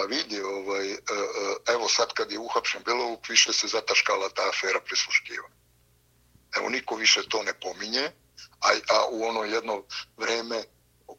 [0.00, 4.42] Pa vidi, ovaj, e, e, evo sad kad je uhapšen Belovuk, više se zataškala ta
[4.48, 5.48] afera prisluškiva.
[6.56, 8.10] Evo, niko više to ne pominje,
[8.60, 9.84] a, a u ono jedno
[10.16, 10.62] vreme,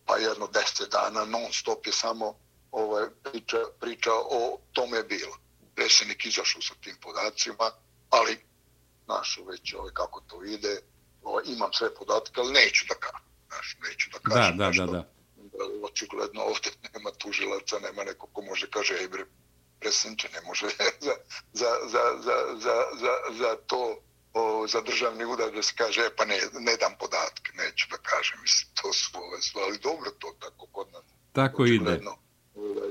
[0.06, 2.36] pa jedno deset dana, non stop je samo
[2.72, 5.38] ovaj, priča, priča o tome bilo.
[5.76, 7.72] Predsjednik izašao sa tim podacima,
[8.10, 8.46] ali,
[9.06, 10.82] znaš, već ovaj, kako to ide,
[11.24, 13.28] ovaj, imam sve podatke, ali neću da kažem.
[13.48, 14.86] Znaš, neću da kažem da, da, nešto.
[14.86, 15.21] Da, da
[15.84, 19.26] očigledno ovdje nema tužilaca, nema neko ko može kaže, ej bre,
[19.80, 20.68] predsjedniče, ne može
[21.06, 21.16] za,
[21.54, 24.02] za, za, za, za, za, za to
[24.34, 27.98] o, za državni udar da se kaže, e, pa ne, ne dam podatke, neću da
[27.98, 31.04] kažem, mislim, to su ove ali dobro to tako kod nas.
[31.34, 32.00] Tako ide.
[32.56, 32.90] Ovaj,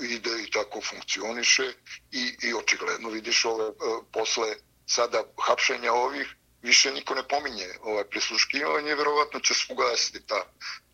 [0.00, 1.72] ide i tako funkcioniše
[2.10, 3.70] i, i očigledno vidiš ove,
[4.12, 4.54] posle
[4.86, 10.44] sada hapšenja ovih, više niko ne pominje ovaj prisluškivanje, vjerovatno će se ugasiti ta,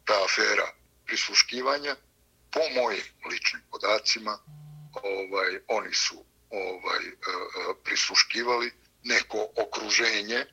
[0.05, 0.73] ta afera
[1.09, 1.97] prisluškivanja
[2.53, 4.39] po mojim ličnim podacima
[5.03, 8.73] ovaj oni su ovaj e, e, prisluškivali
[9.05, 10.47] neko okruženje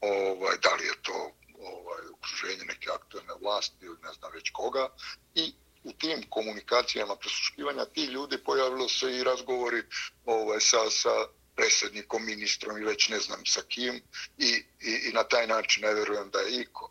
[0.00, 1.18] ovaj da li je to
[1.58, 4.88] ovaj okruženje neke aktuelne vlasti ili ne znam već koga
[5.34, 5.54] i
[5.84, 9.82] u tim komunikacijama prisluškivanja ti ljudi pojavilo se i razgovori
[10.24, 11.14] ovaj sa sa
[11.56, 13.94] predsjednikom, ministrom i već ne znam sa kim
[14.38, 16.90] i, i, i na taj način ne vjerujem da je iko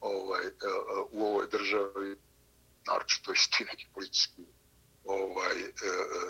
[0.00, 0.50] ovaj, e,
[1.10, 2.16] u ovoj državi
[2.90, 4.42] naročito iz ti neki politički
[5.04, 5.72] ovaj, e,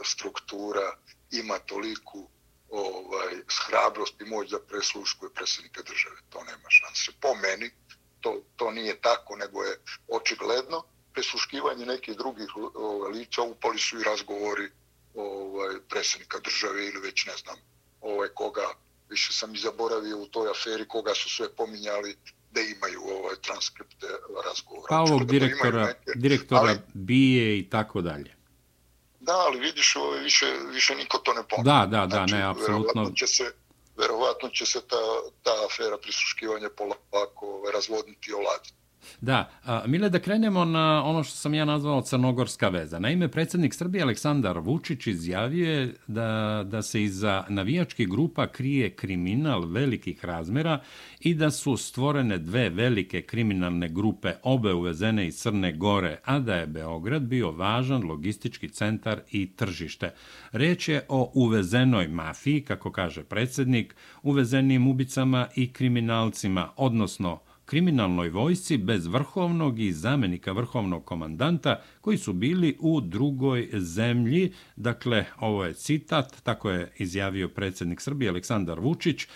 [0.04, 0.96] struktura
[1.30, 2.28] ima toliku
[2.68, 3.34] ovaj,
[3.66, 6.16] hrabrost i moć da presluškuje predsjednika države.
[6.30, 7.12] To nema šanse.
[7.20, 7.70] Po meni
[8.20, 14.04] to, to nije tako, nego je očigledno presluškivanje nekih drugih ovaj, lica upali su i
[14.04, 14.70] razgovori
[15.14, 17.56] ovaj, predsjednika države ili već ne znam
[18.00, 18.68] ovaj, koga,
[19.08, 22.16] više sam i zaboravio u toj aferi koga su sve pominjali
[22.50, 24.06] da imaju ovaj transkripte
[24.46, 24.86] razgovora.
[24.88, 28.36] Pa ovog direktora, neke, direktora ali, bije i tako dalje.
[29.20, 31.64] Da, ali vidiš, ovaj, više, više niko to ne pomne.
[31.64, 33.02] Da, da, da, znači, ne, apsolutno.
[33.02, 33.52] Verovatno će se,
[33.96, 35.02] verovatno će se ta,
[35.42, 38.77] ta afera prisuškivanja polako ovaj, razvodniti i oladiti.
[39.20, 42.98] Da, a, Mile, da krenemo na ono što sam ja nazvao crnogorska veza.
[42.98, 49.66] Naime, predsjednik Srbije Aleksandar Vučić izjavio je da, da se iza navijačkih grupa krije kriminal
[49.66, 50.80] velikih razmera
[51.20, 56.54] i da su stvorene dve velike kriminalne grupe, obe uvezene iz Crne Gore, a da
[56.54, 60.10] je Beograd bio važan logistički centar i tržište.
[60.52, 68.76] Reč je o uvezenoj mafiji, kako kaže predsjednik, uvezenim ubicama i kriminalcima, odnosno kriminalnoj vojsci
[68.76, 74.54] bez vrhovnog i zamenika vrhovnog komandanta koji su bili u drugoj zemlji.
[74.76, 79.26] Dakle, ovo je citat, tako je izjavio predsjednik Srbije Aleksandar Vučić,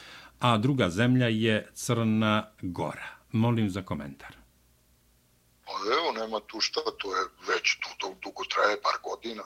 [0.40, 3.08] a druga zemlja je Crna Gora.
[3.32, 4.36] Molim za komentar.
[5.64, 9.42] Pa evo, nema tu šta, to je već tu, to dugo traje par godina.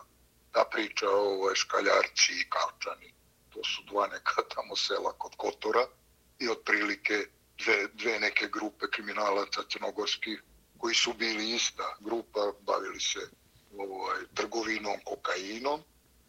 [0.52, 3.12] Ta priča o ovaj, škaljarci i kalčani,
[3.50, 5.86] to su dva neka tamo sela kod Kotora
[6.38, 7.14] i otprilike
[7.58, 10.42] dve, dve neke grupe kriminalaca crnogorskih
[10.78, 13.20] koji su bili ista grupa, bavili se
[13.78, 15.80] ovaj, trgovinom, kokainom,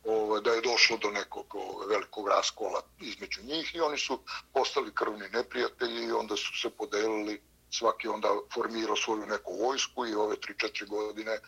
[0.04, 4.20] ovaj, da je došlo do nekog ovaj, velikog raskola između njih i oni su
[4.54, 10.14] postali krvni neprijatelji i onda su se podelili, svaki onda formirao svoju neku vojsku i
[10.14, 11.40] ove 3-4 godine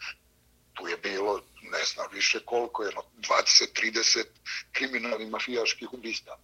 [0.73, 4.25] tu je bilo, ne znam više koliko, jedno 20-30
[4.71, 6.37] kriminalnih mafijaških ubista.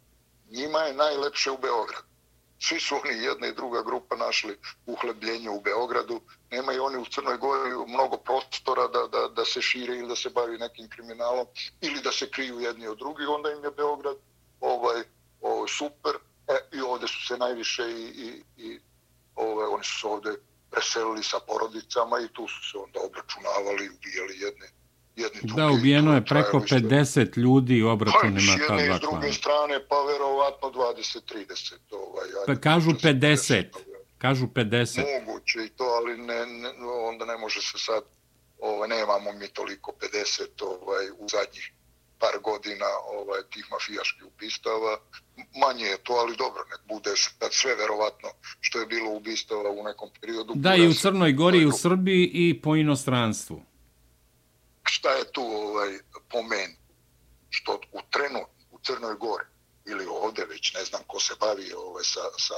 [0.49, 2.14] Njima je najlepše u Beogradu
[2.59, 6.21] svi su oni jedna i druga grupa našli uhlebljenje u Beogradu.
[6.51, 10.29] Nemaju oni u Crnoj Gori mnogo prostora da, da, da se šire ili da se
[10.29, 11.47] bavi nekim kriminalom
[11.81, 13.29] ili da se kriju jedni od drugih.
[13.29, 14.17] Onda im je Beograd
[14.61, 15.03] ovaj,
[15.41, 16.15] ovaj, super.
[16.47, 18.79] E, I ovde su se najviše i, i, i
[19.35, 20.35] ovaj, oni su se ovde
[20.71, 24.84] preselili sa porodicama i tu su se onda obračunavali i ubijali jedne
[25.15, 25.61] jedni drugi.
[25.61, 28.99] Da, ubijeno je preko 50 ljudi u obračunima ta dva klana.
[28.99, 31.73] Pa, s druge strane, pa verovatno 20-30.
[31.91, 33.65] Ovaj, pa kažu 50.
[34.17, 35.03] Kažu 50.
[35.25, 36.69] Moguće i to, ali ne, ne,
[37.09, 38.03] onda ne može se sad,
[38.59, 41.71] ovaj, nemamo mi toliko 50 ovaj, u zadnjih
[42.19, 42.85] par godina
[43.19, 44.97] ovaj, tih mafijaških ubistava.
[45.63, 49.83] Manje je to, ali dobro, nek bude sad sve verovatno što je bilo ubistava u
[49.83, 50.53] nekom periodu.
[50.55, 53.61] Da, i u Crnoj Gori, i u Srbiji, i po inostranstvu.
[54.89, 56.77] Šta je tu ovaj, po meni?
[57.49, 59.45] Što u trenu, u Crnoj Gori,
[59.85, 62.55] ili ovde već ne znam ko se bavi ovaj, sa, sa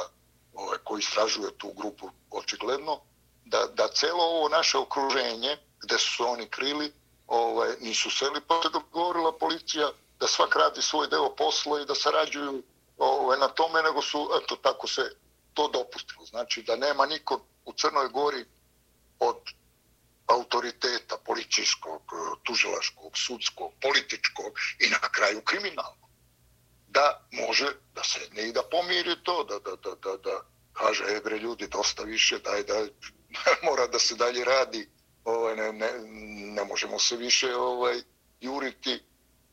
[0.53, 3.01] ovaj, koji istražuje tu grupu očigledno,
[3.45, 6.93] da, da celo ovo naše okruženje, gde su oni krili,
[7.27, 11.95] ovaj, nisu seli, pa se dogovorila policija da svak radi svoj deo posla i da
[11.95, 12.63] sarađuju
[12.97, 15.01] ovaj, na tome, nego su, eto, tako se
[15.53, 16.25] to dopustilo.
[16.25, 18.45] Znači, da nema niko u Crnoj Gori
[19.19, 19.37] od
[20.27, 26.09] autoriteta policijskog, e, tužilaškog, sudskog, političkog i na kraju kriminalnog.
[26.87, 30.41] Da može da sedne i da pomiri to, da, da, da, da, da
[30.73, 32.87] kaže, e bre ljudi, dosta više, daj da
[33.67, 34.89] mora da se dalje radi,
[35.23, 35.91] ovaj, ne, ne,
[36.55, 38.01] ne možemo se više ovaj
[38.41, 39.03] juriti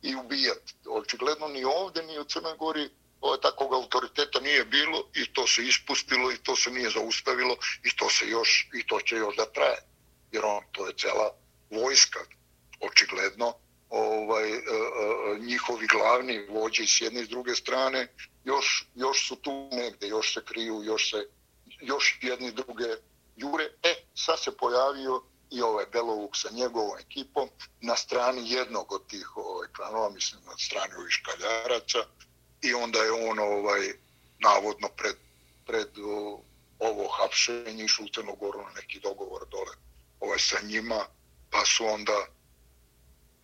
[0.03, 0.75] i ubijati.
[0.87, 5.63] Očigledno ni ovdje, ni u Crnoj Gori ovaj, takvog autoriteta nije bilo i to se
[5.63, 9.53] ispustilo i to se nije zaustavilo i to se još i to će još da
[9.53, 9.94] traje.
[10.35, 11.29] Jer on, to je cela
[11.71, 12.21] vojska,
[12.81, 13.55] očigledno,
[13.91, 18.09] ovaj, e, e, njihovi glavni vođe s jedne i s druge strane
[18.45, 21.29] još, još su tu negde, još se kriju, još se
[21.81, 22.89] još jedni druge
[23.37, 23.65] jure.
[23.83, 27.49] E, sad se pojavio i ovaj Belovuk sa njegovom ekipom
[27.81, 31.99] na strani jednog od tih ovaj, klanova, mislim na strani ovih škaljaraca
[32.63, 33.81] i onda je on ovaj
[34.39, 35.17] navodno pred,
[35.67, 36.41] pred o,
[36.79, 39.75] ovo hapšenje išao u Crnogoru na neki dogovor dole
[40.21, 41.07] ovaj, sa njima,
[41.51, 42.27] pa su onda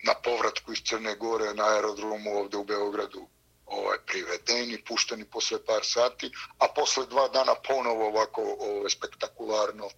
[0.02, 3.26] na povratku iz Crne Gore na aerodromu ovde u Beogradu
[3.66, 9.88] ovaj, privedeni, pušteni posle par sati, a posle dva dana ponovo ovako ovaj, spektakularno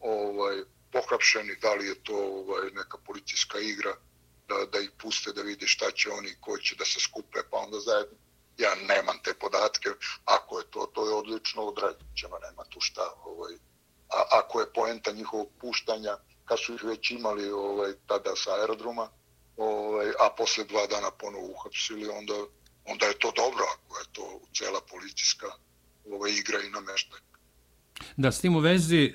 [0.00, 0.56] ovaj,
[0.92, 3.94] pohapšeni, da li je to ovaj, neka policijska igra,
[4.48, 7.56] da, da ih puste da vide šta će oni, koji će da se skupe, pa
[7.56, 8.18] onda zajedno.
[8.58, 9.88] Ja nemam te podatke,
[10.24, 13.12] ako je to, to je odlično, odradit ćemo, nema tu šta.
[13.24, 13.54] Ovaj.
[14.18, 19.08] A ako je poenta njihovog puštanja, kad su ih već imali ovaj, tada sa aerodroma,
[19.56, 22.34] ovaj, a posle dva dana ponovo uhapsili, onda,
[22.84, 25.46] onda je to dobro, ako je to cela policijska
[26.10, 27.20] ovaj, igra i nameštaj.
[28.16, 29.12] Da, s tim u vezi, e, e,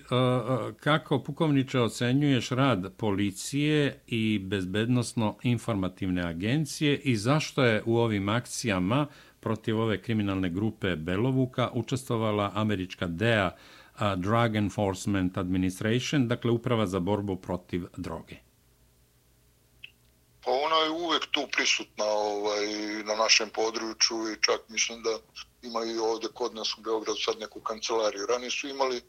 [0.80, 9.08] kako pukovniče ocenjuješ rad policije i bezbednostno-informativne agencije i zašto je u ovim akcijama
[9.39, 13.56] protiv ove kriminalne grupe Belovuka učestvovala američka DEA
[14.18, 18.36] Drug Enforcement Administration, dakle uprava za borbu protiv droge?
[20.45, 22.66] Pa ona je uvek tu prisutna ovaj,
[23.04, 25.20] na našem području i čak mislim da
[25.62, 28.26] imaju ovde kod nas u Beogradu sad neku kancelariju.
[28.30, 29.02] Ranije su imali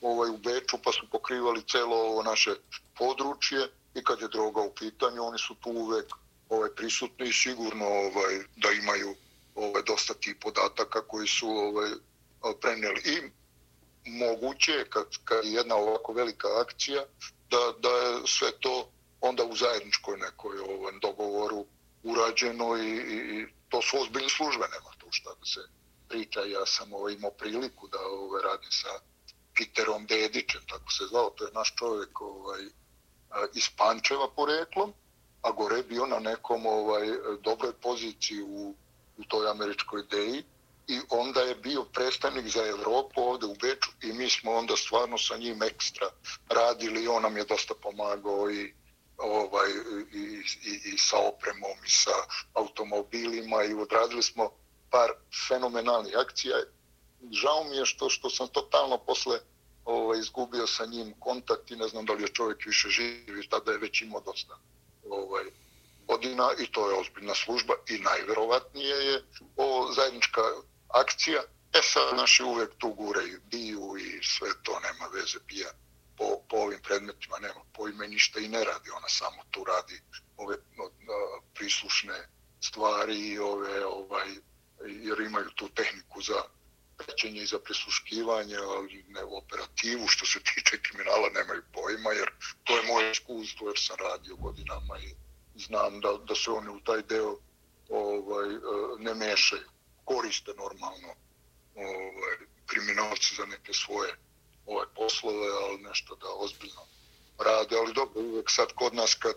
[0.00, 2.50] ovaj u Beču pa su pokrivali celo ovo naše
[2.98, 3.58] područje
[3.94, 6.06] i kad je droga u pitanju oni su tu uvek
[6.48, 9.14] ovaj prisutni i sigurno ovaj da imaju
[9.54, 11.90] ovaj dosta tih podataka koji su ovaj
[12.60, 13.30] preneli i
[14.04, 17.04] moguće kad kad je jedna ovako velika akcija
[17.50, 18.88] da da je sve to
[19.20, 21.66] onda u zajedničkoj nekoj ovom dogovoru
[22.02, 25.60] urađeno i, i, i to su ozbiljne službe nema tu šta da se
[26.08, 28.88] priča, ja sam ovo imao priliku da ovaj, radim sa
[29.56, 32.62] Peterom Dedićem, tako se zvao, to je naš čovjek ovaj,
[33.54, 34.92] iz Pančeva poreklom,
[35.42, 37.06] a gore bio na nekom ovaj,
[37.40, 38.74] dobroj poziciji u,
[39.16, 40.44] u toj američkoj ideji
[40.88, 45.18] i onda je bio predstavnik za Evropu ovde u Beču i mi smo onda stvarno
[45.18, 46.06] sa njim ekstra
[46.48, 48.74] radili i on nam je dosta pomagao i
[49.16, 49.70] ovaj
[50.12, 50.20] i,
[50.70, 52.16] i, i sa opremom i sa
[52.54, 54.50] automobilima i odradili smo
[54.90, 55.10] par
[55.48, 56.56] fenomenalnih akcija.
[57.30, 59.38] Žao mi je što što sam totalno posle
[59.84, 63.72] ovaj, izgubio sa njim kontakt i ne znam da li je čovjek više živi, tada
[63.72, 64.58] je već imao dosta
[65.10, 65.44] ovaj,
[66.06, 69.22] godina i to je ozbiljna služba i najverovatnije je
[69.56, 70.40] o zajednička
[71.02, 71.42] akcija.
[71.72, 75.70] E sad naši uvek tu gureju, biju i sve to nema veze pija
[76.18, 80.00] po, po ovim predmetima, nema pojme ništa i ne radi, ona samo tu radi
[80.36, 80.84] ove no,
[81.54, 82.28] prislušne
[82.60, 84.28] stvari i ove ovaj
[84.86, 86.42] jer imaju tu tehniku za
[86.96, 92.30] prećenje i za prisluškivanje, ali ne u operativu što se tiče kriminala nemaju pojma, jer
[92.64, 95.14] to je moje iskustvo jer sam radio godinama i
[95.56, 97.36] znam da, da se oni u taj deo
[97.88, 98.58] ovaj, eh,
[98.98, 99.73] ne mešaju.
[100.04, 101.14] Koriste normalno
[101.74, 102.36] ovaj,
[102.66, 104.16] kriminalci za neke svoje
[104.66, 106.86] ovaj, poslove, ali nešto da ozbiljno
[107.38, 107.76] rade.
[107.76, 109.34] Ali dobro, uvek sad kod nas kad,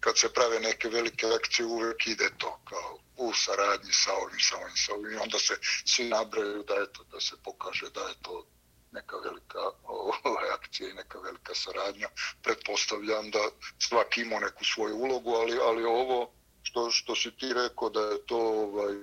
[0.00, 4.56] kad se prave neke velike akcije, uvek ide to kao u saradnji sa ovim, sa
[4.56, 5.12] ovim, sa ovim.
[5.12, 8.46] I onda se svi nabraju da, eto, da se pokaže da je to
[8.92, 12.08] neka velika ovaj, akcija i neka velika saradnja.
[12.42, 16.30] Pretpostavljam da svaki ima neku svoju ulogu, ali, ali ovo
[16.62, 18.94] što, što si ti rekao da je to ovaj,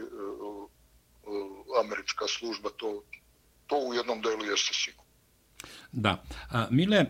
[1.24, 1.30] E,
[1.86, 3.04] američka služba, to,
[3.68, 5.12] to u jednom delu jeste sigurno.
[5.92, 6.24] Da.
[6.50, 7.06] A, Mile,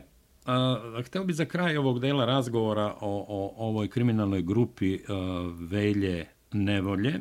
[0.45, 6.30] a, hteo bi za kraj ovog dela razgovora o, o ovoj kriminalnoj grupi a, Velje
[6.51, 7.20] Nevolje,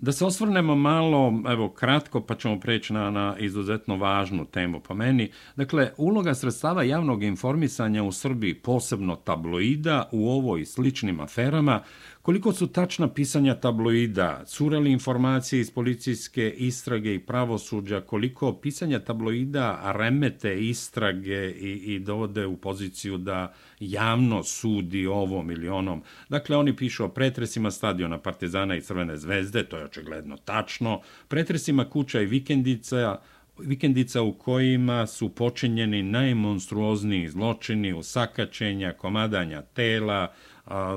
[0.00, 4.94] Da se osvrnemo malo, evo, kratko, pa ćemo preći na, na izuzetno važnu temu po
[4.94, 5.30] meni.
[5.56, 11.82] Dakle, uloga sredstava javnog informisanja u Srbiji, posebno tabloida, u ovoj sličnim aferama,
[12.22, 19.92] Koliko su tačna pisanja tabloida, cureli informacije iz policijske istrage i pravosuđa, koliko pisanja tabloida
[19.92, 26.02] remete istrage i, i dovode u poziciju da javno sudi ovom ili onom.
[26.28, 31.90] Dakle, oni pišu o pretresima stadiona Partizana i Crvene zvezde, to je očigledno tačno, pretresima
[31.90, 33.18] kuća i vikendica,
[33.58, 40.32] vikendica u kojima su počinjeni najmonstruozniji zločini, usakačenja, komadanja tela,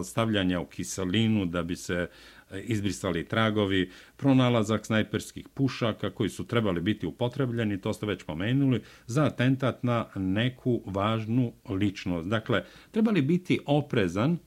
[0.03, 2.07] stavljanja u kiselinu da bi se
[2.51, 8.81] e, izbrisali tragovi, pronalazak snajperskih pušaka koji su trebali biti upotrebljeni, to ste već pomenuli,
[9.07, 12.27] za atentat na neku važnu ličnost.
[12.27, 14.37] Dakle, trebali biti oprezan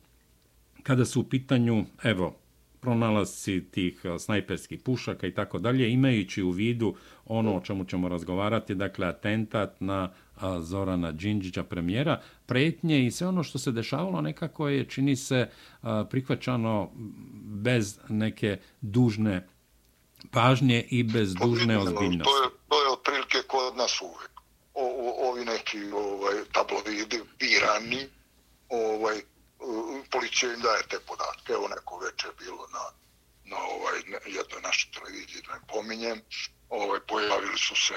[0.82, 2.38] kada su u pitanju, evo,
[2.80, 8.08] pronalasci tih e, snajperskih pušaka i tako dalje, imajući u vidu ono o čemu ćemo
[8.08, 10.12] razgovarati, dakle, atentat na
[10.60, 15.50] Zorana Đinđića, premijera, pretnje i sve ono što se dešavalo nekako je, čini se,
[16.10, 16.90] prihvaćano
[17.44, 19.48] bez neke dužne
[20.30, 22.24] pažnje i bez dužne ozbiljnosti.
[22.24, 24.30] To je, to je otprilike kod nas uvek.
[24.74, 28.08] O, o, ovi neki ovaj, tabloidi, pirani,
[28.68, 29.16] ovaj,
[30.10, 31.52] policija im daje te podatke.
[31.52, 32.84] Evo neko večer bilo na,
[33.44, 36.20] na ovaj, jednoj našoj televiziji, da ne pominjem,
[36.68, 37.94] ovaj, pojavili su se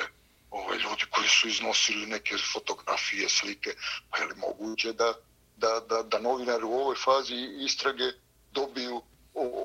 [0.51, 3.75] ovaj, ljudi koji su iznosili neke fotografije, slike,
[4.09, 5.13] pa je li moguće da,
[5.57, 8.11] da, da, da novinari u ovoj fazi istrage
[8.51, 9.01] dobiju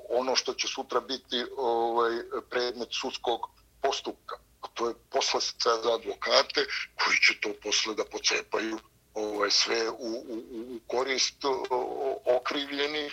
[0.08, 2.12] ono što će sutra biti ovaj,
[2.50, 3.40] predmet sudskog
[3.82, 4.36] postupka.
[4.60, 8.78] A to je poslastica za advokate koji će to posle da pocepaju
[9.14, 10.42] ovaj, sve u, u,
[10.74, 11.44] u korist
[12.36, 13.10] okrivljeni.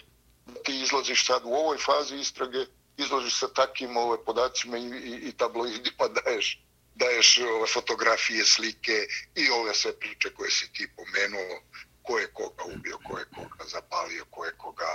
[0.63, 2.65] Ti izlaziš sad u ovoj fazi istrage,
[2.97, 6.61] izlaziš sa takim ovaj, podacima i, i, i tabloidima daješ
[7.02, 8.97] daješ ove fotografije, slike
[9.36, 11.62] i ove sve priče koje si ti pomenuo,
[12.02, 14.91] ko je koga ubio, ko je koga zapalio, ko je koga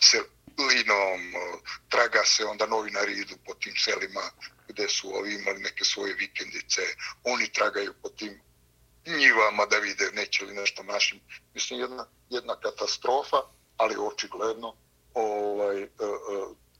[0.00, 0.18] se
[0.58, 1.40] linom, e,
[1.88, 4.24] traga se, onda novinari idu po tim selima
[4.68, 6.82] gde su ovi imali neke svoje vikendice,
[7.24, 8.40] oni tragaju po tim
[9.06, 11.20] njivama da vide neće li nešto našim.
[11.54, 13.36] Mislim, jedna, jedna katastrofa,
[13.76, 14.76] ali očigledno
[15.14, 15.88] ovaj, uh,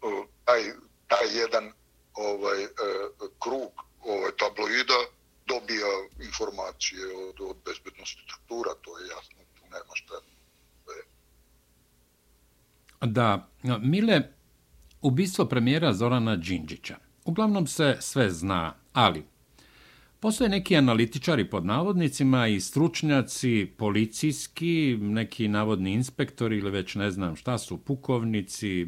[0.03, 0.63] uh, taj,
[1.09, 1.73] taj jedan
[2.15, 2.71] ovaj, uh,
[3.43, 3.73] krug
[4.05, 5.01] ovaj, tabloida
[5.47, 5.93] dobija
[6.29, 10.15] informacije od, od bezbednosti struktura, to je jasno, tu nema šta.
[13.01, 13.49] Da,
[13.83, 14.21] Mile,
[15.03, 16.97] ubistvo premijera Zorana Đinđića.
[17.25, 19.25] Uglavnom se sve zna, ali
[20.25, 27.37] Postoje neki analitičari pod navodnicima i stručnjaci policijski, neki navodni inspektori ili već ne znam
[27.37, 28.87] šta su, pukovnici, e,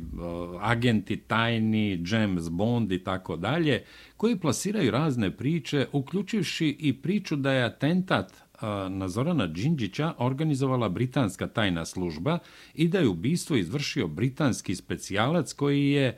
[0.60, 3.84] agenti tajni, James Bond i tako dalje,
[4.16, 10.88] koji plasiraju razne priče, uključivši i priču da je atentat e, na Zorana Đinđića organizovala
[10.88, 12.38] britanska tajna služba
[12.74, 16.16] i da je ubistvo izvršio britanski specijalac koji je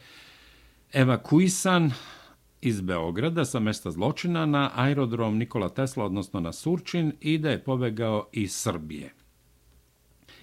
[0.93, 1.93] evakuisan
[2.61, 7.65] iz Beograda sa mesta zločina na aerodrom Nikola Tesla, odnosno na Surčin, i da je
[7.65, 9.15] pobegao iz Srbije.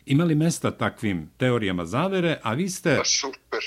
[0.06, 2.98] Imali mesta takvim teorijama zavere, a vi ste...
[2.98, 3.64] Pa super,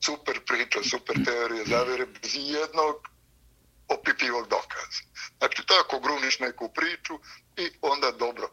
[0.00, 3.08] super priča, super teorije zavere, bez jednog
[3.88, 5.02] opipivog dokaza.
[5.38, 7.14] Znači, tako gruniš neku priču
[7.56, 8.50] i onda dobro.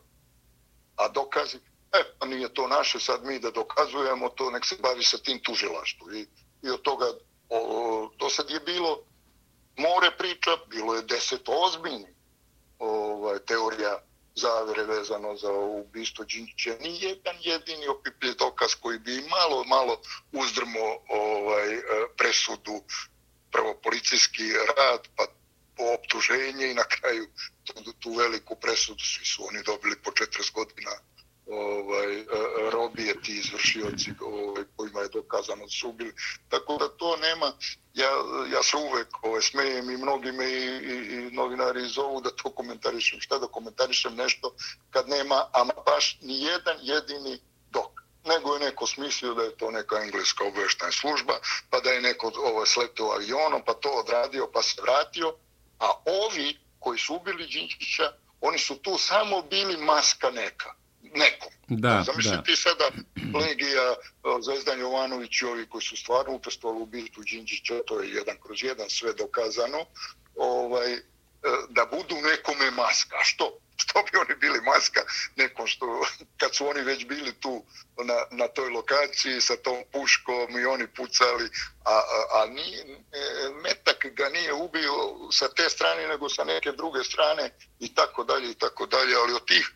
[0.95, 1.57] A dokazi,
[1.91, 5.39] e, pa nije to naše, sad mi da dokazujemo to, nek se bavi sa tim
[5.43, 6.13] tužilaštvo.
[6.13, 6.25] I,
[6.63, 7.05] i od toga,
[7.49, 9.01] o, do sad je bilo
[9.77, 12.15] more priča, bilo je deset ozbiljnih
[12.79, 13.99] ovaj, teorija
[14.35, 16.77] zavere vezano za ubistvo Đinčića.
[16.81, 20.01] Ni jedan jedini opiplje dokaz koji bi malo, malo
[20.31, 21.81] uzdrmo ovaj, e,
[22.17, 22.83] presudu,
[23.51, 24.43] prvo policijski
[24.77, 25.25] rad, pa
[25.77, 27.27] optuženje i na kraju
[27.63, 30.91] tu, tu veliku presudu svi su oni dobili po 40 godina
[31.47, 36.13] ovaj, e, e, robije ti izvršioci ovaj, kojima je dokazano da su ubili.
[36.49, 37.53] Tako da to nema,
[37.93, 38.09] ja,
[38.53, 42.49] ja se uvek ovaj, smejem i mnogi me i, i, i novinari zovu da to
[42.49, 43.21] komentarišem.
[43.21, 44.55] Šta da komentarišem nešto
[44.89, 47.39] kad nema, ama baš ni jedan jedini
[47.71, 48.01] dok.
[48.25, 51.33] Nego je neko smislio da je to neka engleska obveštajna služba,
[51.69, 55.35] pa da je neko ovo, sletio avionom, pa to odradio, pa se vratio.
[55.79, 60.84] A ovi koji su ubili Đinčića, oni su tu samo bili maska neka
[61.15, 61.51] nekom.
[61.67, 62.43] Da, Zamisli da.
[62.43, 62.89] ti sada
[63.33, 63.95] Legija,
[64.41, 68.63] Zvezdan Jovanović i ovi koji su stvarno učestvovali u bitu Đinđića, to je jedan kroz
[68.63, 69.85] jedan, sve dokazano,
[70.35, 70.99] ovaj, e,
[71.69, 73.17] da budu nekome maska.
[73.23, 73.59] Što?
[73.77, 75.01] Što bi oni bili maska
[75.35, 76.05] nekom što,
[76.37, 77.63] kad su oni već bili tu
[78.03, 81.49] na, na toj lokaciji sa tom puškom i oni pucali,
[81.85, 82.89] a, a, a nije, e,
[83.63, 84.93] metak ga nije ubio
[85.31, 87.49] sa te strane nego sa neke druge strane
[87.79, 89.71] i tako dalje i tako dalje, ali od tih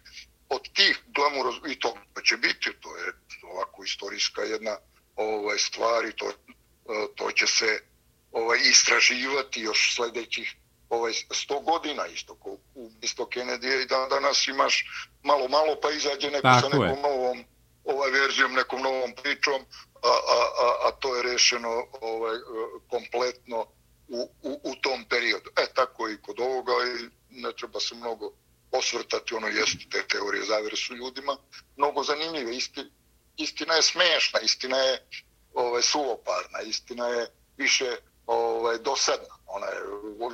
[0.50, 4.78] od tih glamuroz i to će biti, to je ovako istorijska jedna
[5.16, 6.32] ovaj stvar i to,
[7.16, 7.80] to će se
[8.32, 10.56] ovaj istraživati još sljedećih
[10.90, 14.86] ovaj 100 godina isto ko u isto Kennedy i dan danas imaš
[15.24, 17.02] malo malo pa izađe neko Tako sa nekom je.
[17.02, 17.44] novom
[17.84, 19.62] ovaj verzijom nekom novom pričom
[20.04, 22.38] a, a, a, a to je rešeno ovaj
[22.90, 23.66] kompletno
[24.08, 25.50] u, u, u tom periodu.
[25.58, 27.10] E tako i kod ovoga i
[27.42, 28.32] ne treba se mnogo
[28.72, 31.38] osvrtati, ono jeste te teorije zavere su ljudima
[31.78, 32.56] mnogo zanimljive.
[32.56, 32.92] Isti,
[33.38, 35.08] istina je smešna, istina je
[35.54, 39.36] ovaj, suvoparna, istina je više ovaj, dosadna.
[39.48, 39.82] Ona je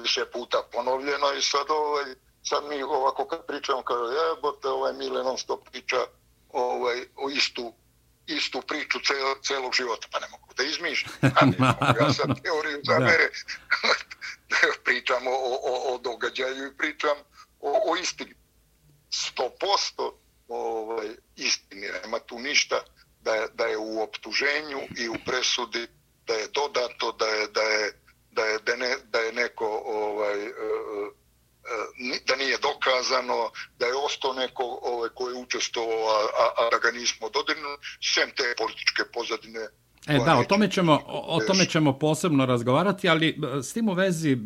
[0.01, 2.05] više puta ponovljena i sad, ovaj,
[2.43, 5.97] sad mi ovako kad pričamo, kao jebote, ovaj Mile non stop priča
[6.49, 7.73] ovaj, o istu
[8.27, 11.13] istu priču cel, celog života, pa ne mogu da izmišljam.
[12.01, 13.29] Ja sam teoriju zavere
[14.85, 17.17] pričam o, o, o događaju i pričam
[17.65, 18.35] o, o istini.
[19.37, 20.11] 100%
[20.47, 22.83] ovaj, istini, nema tu ništa
[23.21, 25.87] da je, da je u optuženju i u presudi
[26.27, 27.93] da je dodato, da je, da je,
[28.31, 30.49] da je, da ne, da je neko ovaj, e,
[32.09, 36.77] e, da nije dokazano, da je ostao neko ovaj, koji je učestvovao, a, a, da
[36.77, 37.77] ga nismo dodirnuli,
[38.13, 39.67] sem te političke pozadine
[40.07, 44.37] E da, o tome ćemo o, tome ćemo posebno razgovarati, ali s tim u vezi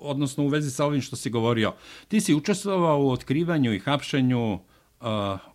[0.00, 1.72] odnosno u vezi sa ovim što si govorio.
[2.08, 4.58] Ti si učestvovao u otkrivanju i hapšenju uh,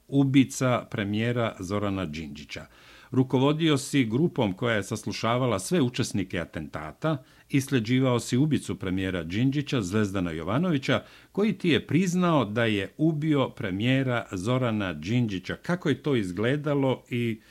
[0.08, 2.66] ubica premijera Zorana Đinđića.
[3.12, 9.82] Rukovodio si grupom koja je saslušavala sve učesnike atentata i sleđivao si ubicu premijera Đinđića,
[9.82, 15.56] Zvezdana Jovanovića, koji ti je priznao da je ubio premijera Zorana Đinđića.
[15.56, 17.42] Kako je to izgledalo i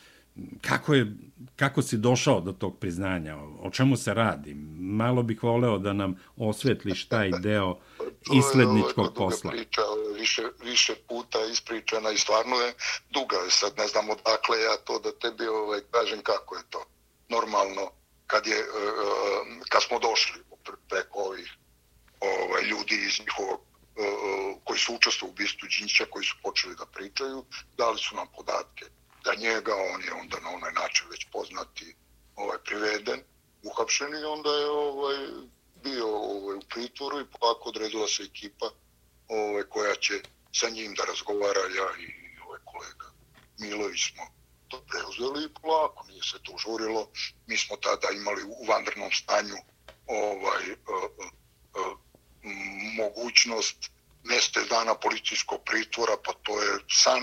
[0.61, 1.07] kako je
[1.57, 3.37] kako si došao do tog priznanja?
[3.61, 4.55] O čemu se radi?
[4.79, 7.79] Malo bih voleo da nam osvetliš taj deo
[8.33, 9.51] isledničkog posla.
[9.51, 9.83] Priča,
[10.15, 12.75] više, više puta ispričana i stvarno je
[13.11, 13.37] duga.
[13.49, 16.85] Sad ne znam odakle ja to da tebi ovaj, kažem kako je to.
[17.29, 17.91] Normalno,
[18.27, 18.65] kad, je,
[19.69, 20.43] kad smo došli
[20.89, 21.57] preko ovih
[22.21, 23.61] ovaj, ljudi iz njihovog
[24.65, 27.45] koji su učestvovali u ubistvu Đinća, koji su počeli da pričaju,
[27.77, 28.85] dali su nam podatke
[29.25, 31.97] da njega, on je onda na onaj način već poznati
[32.37, 33.23] ovaj, priveden,
[33.63, 35.17] uhapšen i onda je ovaj,
[35.83, 38.71] bio ovaj, u pritvoru i polako odredila se ekipa
[39.29, 42.09] ovaj, koja će sa njim da razgovara, ja i
[42.47, 43.07] ovaj kolega
[43.59, 44.25] Milović smo
[44.69, 47.09] to preuzeli i polako, nije se to žurilo.
[47.47, 49.57] Mi smo tada imali u vanrednom stanju
[50.07, 51.27] ovaj, uh, uh,
[51.81, 51.99] uh,
[52.97, 53.91] mogućnost
[54.25, 57.23] mjeste dana policijskog pritvora, pa to je san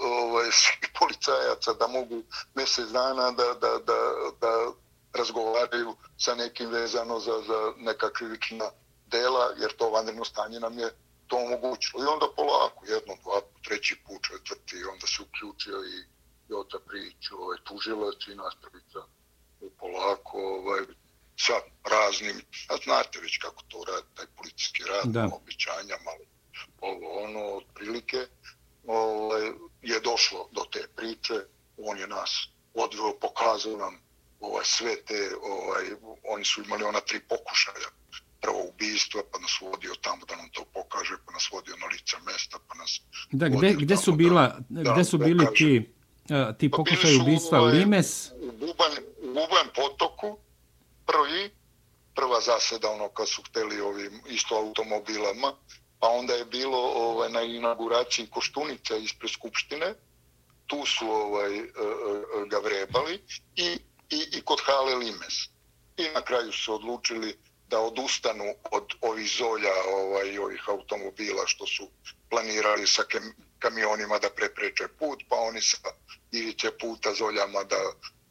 [0.00, 2.22] ovaj, svih policajaca da mogu
[2.54, 4.00] mjesec dana da, da, da,
[4.40, 4.72] da
[5.12, 8.70] razgovaraju sa nekim vezano za, za neka krivična
[9.06, 10.90] dela, jer to vanredno stanje nam je
[11.26, 12.02] to omogućilo.
[12.02, 15.96] I onda polako, jedno, dva, treći put, četvrti, onda se uključio i
[16.48, 19.00] Jota Prić, ovaj, tužilac i nastavica
[19.80, 20.80] polako, ovaj,
[21.36, 22.36] sa raznim,
[22.68, 25.28] a znate već kako to radi, taj policijski rad, da.
[25.32, 26.24] običanja, malo
[26.80, 28.26] ovo, ono, otprilike,
[28.86, 29.42] ovaj,
[29.82, 31.34] je došlo do te priče,
[31.76, 33.94] on je nas odveo, pokazao nam
[34.40, 35.84] ovaj, sve te, ovaj,
[36.28, 37.88] oni su imali ona tri pokušaja,
[38.40, 42.16] prvo ubistvo, pa nas vodio tamo da nam to pokaže, pa nas vodio na lica
[42.26, 43.00] mesta, pa nas
[43.30, 45.56] Da, gde, gde su, bila, da, gde su bili pokaže.
[45.56, 45.92] ti,
[46.34, 47.60] uh, ti pa pokušaj ubistva?
[47.60, 48.30] Ovaj, Limes?
[48.30, 50.38] U Buban, u Buban potoku,
[51.06, 51.50] prvi,
[52.14, 55.52] prva zaseda, ono, kad su hteli ovim isto automobilama,
[56.00, 59.94] pa onda je bilo ovaj, na inauguraciji Koštunica ispred Skupštine,
[60.68, 63.22] tu su ovaj, e, e, ga vrebali
[63.56, 63.68] i,
[64.10, 65.34] i, i kod Hale Limes.
[65.96, 67.38] I na kraju su odlučili
[67.68, 71.90] da odustanu od ovih zolja ovaj, ovih automobila što su
[72.30, 73.02] planirali sa
[73.58, 75.90] kamionima da prepreče put, pa oni sa
[76.32, 77.80] ivice puta zoljama da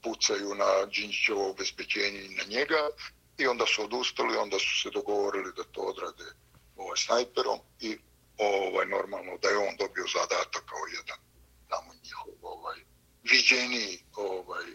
[0.04, 2.90] pucaju na Đinđićevo obezbeđenje i na njega.
[3.38, 6.28] I onda su odustali, onda su se dogovorili da to odrade
[6.76, 7.98] ovaj, snajperom i
[8.38, 11.27] ovaj, normalno da je on dobio zadatak kao jedan
[11.68, 12.80] tamo njihov ovaj,
[13.24, 14.66] viđeni ovaj,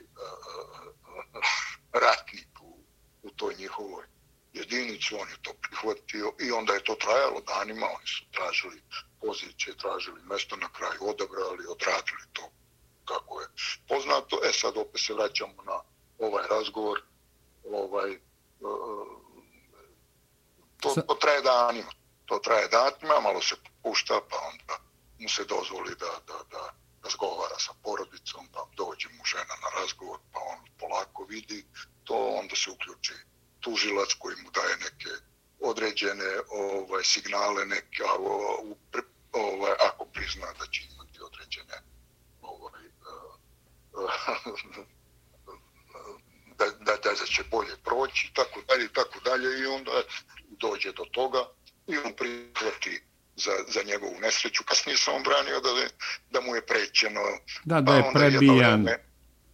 [1.93, 2.79] ratnik u,
[3.23, 4.05] u toj njihovoj
[4.53, 8.83] jedinicu, on je to prihvatio i onda je to trajalo danima, oni su tražili
[9.21, 12.51] pozicije, tražili mesto na kraju, odabrali, odradili to
[13.05, 13.47] kako je
[13.89, 14.41] poznato.
[14.45, 15.81] E sad opet se vraćamo na
[16.19, 17.03] ovaj razgovor,
[17.73, 18.19] ovaj, e,
[20.81, 21.91] to, to traje danima,
[22.27, 24.75] to traje danima, malo se pušta, pa onda
[25.19, 30.19] mu se dozvoli da, da, da razgovara sa porodicom, pa dođe mu žena na razgovor,
[30.33, 31.67] pa on polako vidi
[32.05, 33.15] to, onda se uključi
[33.61, 35.11] tužilac koji mu daje neke
[35.61, 38.03] određene ovaj signale neke
[39.33, 41.83] ovaj ako prizna da će imati određene
[42.43, 42.89] ovaj e,
[43.95, 44.63] e,
[46.59, 50.03] da, da, da će bolje proći tako dalje tako dalje i onda
[50.51, 51.49] dođe do toga
[51.87, 53.03] i on prihvati
[53.37, 54.65] za, za njegovu nesreću.
[54.65, 55.71] Kasnije sam on branio da,
[56.31, 57.21] da mu je prećeno.
[57.65, 58.59] Da, da je pa prebijan.
[58.59, 58.99] Jedno vreme,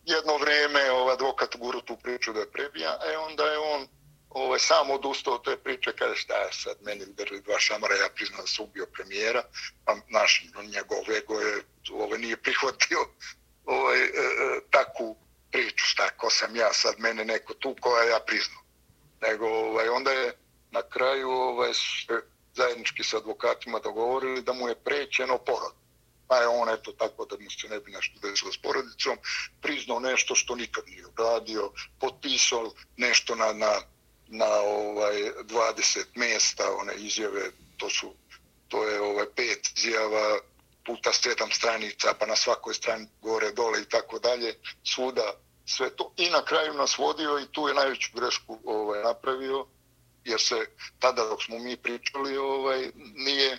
[0.05, 3.89] jedno vreme ovaj advokat guru tu priču da je prebijan, a e onda je on
[4.31, 8.09] ovaj, sam odustao od te priče, kaže šta je sad, meni udarili dva šamara, ja
[8.15, 9.43] priznam da sam ubio premijera,
[9.85, 11.63] pa naš njegov ego je
[11.93, 12.99] ovaj, nije prihvatio
[13.65, 15.17] ovaj, e, e, takvu
[15.51, 18.65] priču, šta, ko sam ja sad, mene neko tu, koja ja priznam.
[19.21, 20.33] Nego ovaj, onda je
[20.71, 22.23] na kraju ovaj, se
[22.55, 25.73] zajednički sa advokatima dogovorili da mu je prećeno porod.
[26.29, 29.19] Pa je on, eto, tako da mu se ne bi nešto desilo s porodicom,
[29.63, 31.71] priznao nešto što nikad nije uradio,
[32.01, 33.73] potpisao nešto na, na
[34.29, 38.15] na ovaj 20 mjesta one izjave to su
[38.69, 40.39] to je ovaj pet izjava
[40.87, 44.55] puta sedam stranica pa na svakoj strani gore dole i tako dalje
[44.95, 45.33] svuda
[45.67, 49.67] sve to i na kraju nas vodio i tu je najveću grešku ovaj napravio
[50.29, 50.67] jer se
[50.99, 53.59] tada dok smo mi pričali ovaj nije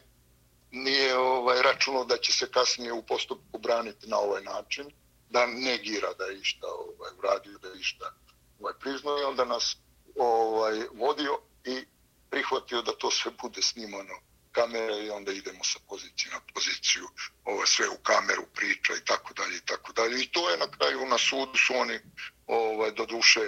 [0.72, 4.92] nije ovaj računao da će se kasnije u postupku braniti na ovaj način
[5.30, 8.14] da negira da je išta ovaj uradio da je išta
[8.60, 9.78] ovaj priznao i onda nas
[10.16, 11.86] ovaj, vodio i
[12.30, 14.14] prihvatio da to sve bude snimano
[14.52, 17.06] kamere i onda idemo sa pozicije na poziciju,
[17.46, 20.24] ovo sve u kameru priča i tako dalje i tako dalje.
[20.24, 22.00] I to je na kraju na sudu su oni
[22.48, 23.40] ovaj, do duše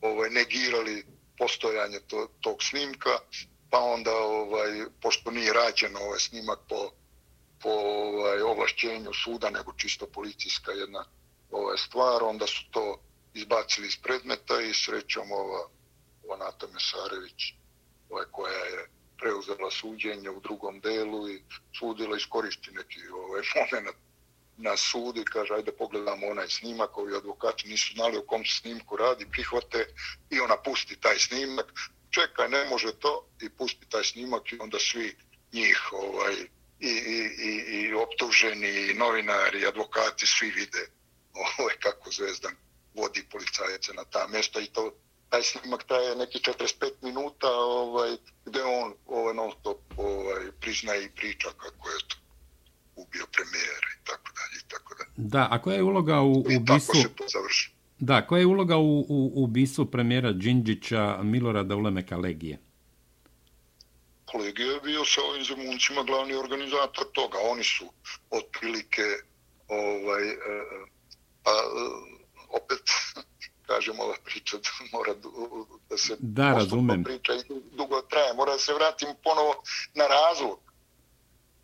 [0.00, 1.06] ovaj, negirali
[1.42, 3.14] postojanje to, tog snimka,
[3.70, 4.70] pa onda, ovaj,
[5.02, 6.90] pošto nije rađen ovaj snimak po,
[7.62, 11.04] po ovaj, ovlašćenju suda, nego čisto policijska jedna
[11.50, 13.00] ovaj, stvar, onda su to
[13.34, 15.62] izbacili iz predmeta i srećom ova,
[16.38, 17.40] Nata Mesarević,
[18.10, 18.88] ovaj, koja je
[19.18, 21.42] preuzela suđenje u drugom delu i
[21.78, 23.96] sudila iskoristi neki ovaj moment
[24.62, 28.96] na sudu i kaže ajde pogledamo onaj snimak, ovi advokati nisu znali o kom snimku
[28.96, 29.86] radi, prihvate
[30.30, 31.72] i ona pusti taj snimak,
[32.10, 35.16] čekaj ne može to i pusti taj snimak i onda svi
[35.52, 36.34] njih ovaj,
[36.80, 40.86] i, i, i, i optuženi, i novinari, i advokati, svi vide
[41.58, 42.56] ovaj, kako Zvezdan
[42.94, 44.92] vodi policajce na ta mjesta i to
[45.28, 51.14] taj snimak traje neki 45 minuta ovaj, gde on ovaj, non stop ovaj, priznaje i
[51.16, 52.16] priča kako je to
[52.96, 55.10] ubio premijera i tako dalje i tako dalje.
[55.16, 56.62] Da, a koja je uloga u ubistvu...
[56.62, 57.72] I tako se to završi.
[57.98, 62.58] Da, koja je uloga u, u ubistvu premijera Đinđića Milorada Ulemeka Legije?
[64.38, 67.38] Legija je bio sa ovim zemuncima glavni organizator toga.
[67.50, 67.84] Oni su
[68.30, 69.02] otprilike
[69.68, 70.36] ovaj, e, e,
[71.42, 71.50] pa,
[72.48, 72.82] opet
[73.70, 74.56] kažem, ova priča
[74.92, 75.14] mora
[75.90, 77.04] da se da, razumem.
[77.04, 77.42] priča i
[77.76, 78.34] dugo traje.
[78.34, 79.62] Mora da se vratim ponovo
[79.94, 80.71] na razlog.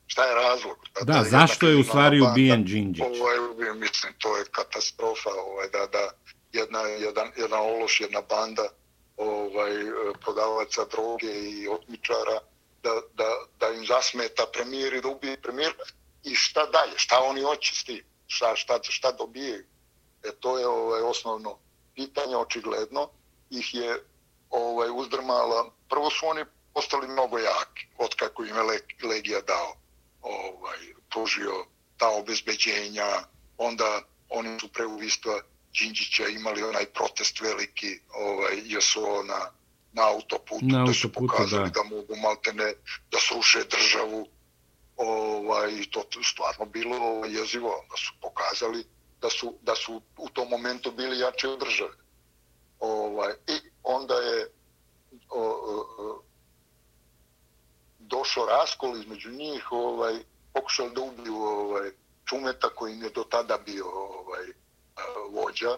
[0.09, 0.77] Šta je razlog?
[1.01, 3.05] Da, da zašto je u stvari ubijen Đinđić?
[3.05, 5.31] Ovaj, mislim, to je katastrofa.
[5.31, 6.11] Ovaj, da, da,
[6.53, 8.69] jedna, jedan, jedan ološ, jedna banda
[9.17, 9.73] ovaj,
[10.21, 12.39] prodavaca droge i otmičara
[12.83, 13.29] da, da,
[13.61, 15.75] da im zasmeta premijer i da ubije premijer.
[16.25, 16.93] I šta dalje?
[16.97, 18.05] Šta oni hoće s tim?
[18.27, 19.67] Šta, šta, šta dobije?
[20.25, 21.59] E, to je ovaj, osnovno
[21.95, 23.11] pitanje očigledno
[23.51, 24.05] ih je
[24.51, 25.71] ovaj uzdrmala.
[25.89, 26.45] Prvo su oni
[26.75, 28.63] postali mnogo jaki od kako im je
[29.09, 29.75] Legija dao
[30.29, 30.79] ovaj,
[31.11, 31.67] pružio
[31.97, 33.07] ta obezbeđenja.
[33.59, 35.41] Onda oni su pre uvistva
[35.79, 39.51] Đinđića imali onaj protest veliki ovaj, JSO na,
[39.93, 41.83] na autoputu, na da su pokazali da.
[41.83, 42.73] da mogu maltene
[43.11, 44.29] da sruše državu
[44.97, 47.85] ovaj, to stvarno bilo ovaj, jezivo.
[47.91, 48.85] Da su pokazali
[49.21, 51.97] da su, da su u tom momentu bili jači od države.
[52.81, 54.47] Ovaj, I onda je
[55.31, 56.23] o, o,
[58.09, 60.15] došao raskol između njih, ovaj,
[60.53, 61.91] pokušali da ubiju ovaj,
[62.25, 64.45] Čumeta koji je do tada bio ovaj,
[65.31, 65.77] vođa.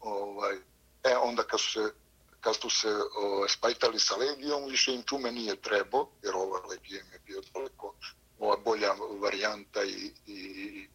[0.00, 0.56] Ovaj,
[1.04, 1.92] e, onda kad su se,
[2.40, 7.00] kad su se ovaj, spajtali sa Legijom, više im Čume nije trebao, jer ova Legija
[7.00, 7.94] im je bio daleko
[8.38, 10.88] ova bolja varijanta i, i,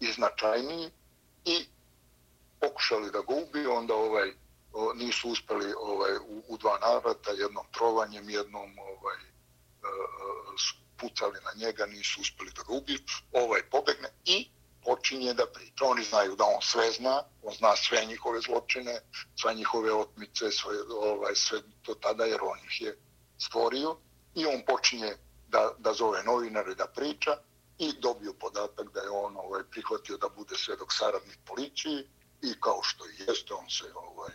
[0.00, 0.90] i značajniji
[1.44, 1.66] i
[2.60, 4.32] pokušali da ga ubiju, onda ovaj
[4.72, 9.16] o, nisu uspeli ovaj, u, u dva navrata, jednom trovanjem, jednom ovaj,
[9.84, 10.60] uh,
[10.96, 12.98] pucali na njega, nisu uspeli da ga ubiju.
[13.32, 14.48] Ovaj pobegne i
[14.84, 15.84] počinje da priča.
[15.84, 19.00] Oni znaju da on sve zna, on zna sve njihove zločine,
[19.40, 22.98] sve njihove otmice, sve, ovaj, sve to tada, jer on ih je
[23.38, 23.96] stvorio.
[24.34, 25.16] I on počinje
[25.48, 27.36] da, da zove novinare da priča
[27.78, 32.08] i dobio podatak da je on ovaj, prihvatio da bude svedok saradnik policiji
[32.42, 34.32] i kao što i jeste, on se ovaj,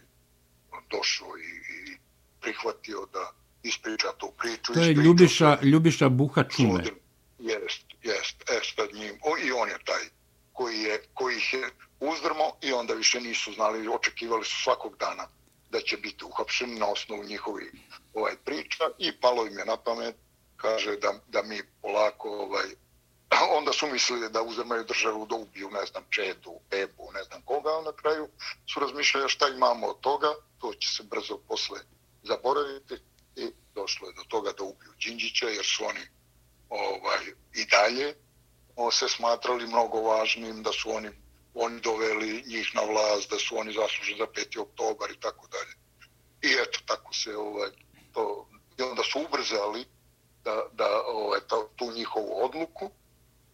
[0.92, 1.98] došao i, i
[2.42, 3.32] prihvatio da
[3.64, 4.74] ispriča tu priču.
[4.74, 6.84] To je Ljubiša, Ljubiša Buha Čume.
[7.40, 9.20] Jest, jest, e, sad njim.
[9.22, 10.04] O, I on je taj
[10.54, 15.28] koji, je, koji ih je uzdrmo i onda više nisu znali, očekivali su svakog dana
[15.70, 17.72] da će biti uhapšeni na osnovu njihovi
[18.14, 20.16] ovaj priča i palo im je na pamet,
[20.58, 22.68] kaže da, da mi polako ovaj,
[23.58, 27.70] onda su mislili da uzemaju državu da ubiju, ne znam, Čedu, Bebu, ne znam koga,
[27.70, 28.28] a na kraju
[28.74, 30.28] su razmišljali šta imamo od toga,
[30.60, 31.80] to će se brzo posle
[32.24, 32.96] zaboraviti
[33.42, 36.06] i došlo je do toga da ubiju Đinđića, jer su oni
[36.70, 37.24] ovaj,
[37.54, 38.16] i dalje
[38.76, 41.10] o, se smatrali mnogo važnim, da su oni,
[41.54, 44.60] oni doveli njih na vlast, da su oni zasluženi za 5.
[44.62, 45.74] oktobar i tako dalje.
[46.42, 47.70] I eto, tako se ovaj,
[48.14, 49.86] to, i onda su ubrzali
[50.44, 52.92] da, da ovaj, to, tu njihovu odluku,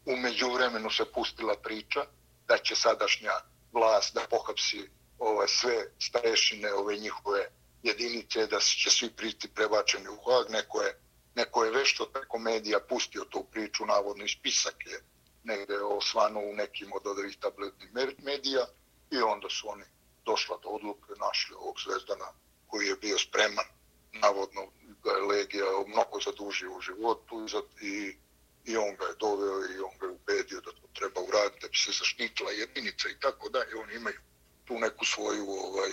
[0.06, 2.06] umeđu vremenu se pustila priča
[2.48, 3.32] da će sadašnja
[3.74, 7.50] vlast da pohapsi ovaj, sve starešine ove njihove
[7.88, 11.00] jedinice da će svi priti prebačeni u Hag neko je
[11.36, 15.04] neko je vešto preko medija pustio tu priču navodno i spisak je
[15.44, 17.90] negde osvano u nekim od ovih tabletnih
[18.24, 18.66] medija
[19.12, 19.84] i onda su oni
[20.26, 22.30] došla do odluke našli ovog zvezdana
[22.68, 23.66] koji je bio spreman
[24.12, 24.62] navodno
[25.04, 27.46] da je Legija mnogo zadužio u životu
[27.82, 28.18] i, i
[28.66, 31.68] i on ga je doveo i on ga je ubedio da to treba uraditi da
[31.68, 34.20] bi se zaštitila jedinica i tako da i oni imaju
[34.66, 35.92] tu neku svoju ovaj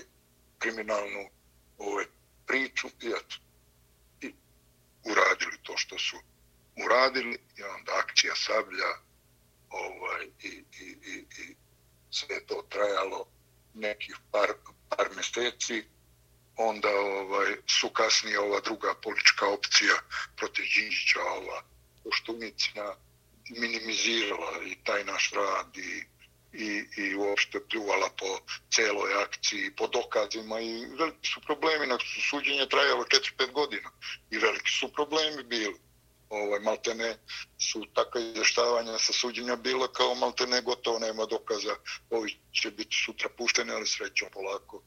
[0.58, 1.24] kriminalnu
[1.86, 2.04] ovaj
[2.46, 3.36] priču i eto
[4.20, 4.34] i
[5.04, 6.16] uradili to što su
[6.84, 8.90] uradili i onda akcija sablja
[9.70, 11.56] ovaj i, i, i, i
[12.10, 13.26] sve to trajalo
[13.74, 14.48] nekih par,
[14.88, 15.84] par mjeseci.
[16.56, 19.94] Onda ovaj su kasnije ova druga politička opcija
[20.36, 21.62] protiv Đinđića ova
[22.04, 22.94] Koštunicina
[23.50, 26.04] minimizirala i taj naš rad i,
[26.52, 28.38] i, i uopšte pljuvala po
[28.70, 33.90] celoj akciji, po dokazima i veliki su problemi, na su suđenje trajalo 4-5 godina
[34.30, 35.80] i veliki su problemi bili.
[36.28, 37.16] Ovaj, maltene
[37.58, 41.74] su takve izveštavanja sa suđenja bila kao maltene gotovo nema dokaza,
[42.10, 44.82] ovi će biti sutra pušteni, ali srećom polako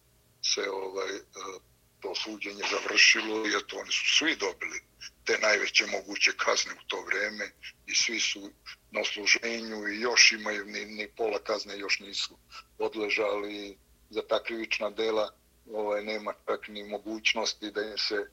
[0.53, 1.59] se ovaj, eh,
[2.05, 4.79] to suđenje završilo i eto oni su svi dobili
[5.25, 7.51] te najveće moguće kazne u to vreme
[7.87, 8.51] i svi su
[8.91, 12.37] na služenju i još imaju ni, ni pola kazne još nisu
[12.77, 13.77] odležali
[14.09, 15.31] za ta krivična dela
[15.73, 18.29] ovaj, nema čak ni mogućnosti da im se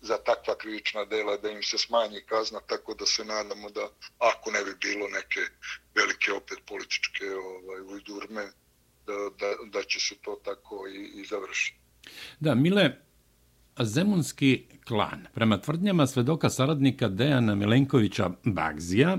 [0.00, 3.88] za takva krivična dela da im se smanji kazna tako da se nadamo da
[4.18, 5.40] ako ne bi bilo neke
[5.94, 8.50] velike opet političke ovaj, ujdurme
[9.06, 11.79] da, da, da će se to tako i, i završiti.
[12.40, 12.96] Da, Mile,
[13.80, 19.18] Zemunski klan, prema tvrdnjama svedoka saradnika Dejana Milenkovića Bagzija,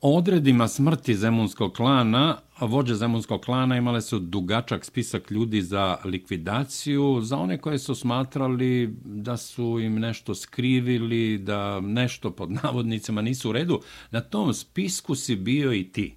[0.00, 7.20] o odredima smrti Zemunskog klana, vođe Zemunskog klana imale su dugačak spisak ljudi za likvidaciju,
[7.22, 13.50] za one koje su smatrali da su im nešto skrivili, da nešto pod navodnicama nisu
[13.50, 13.82] u redu.
[14.10, 16.16] Na tom spisku si bio i ti.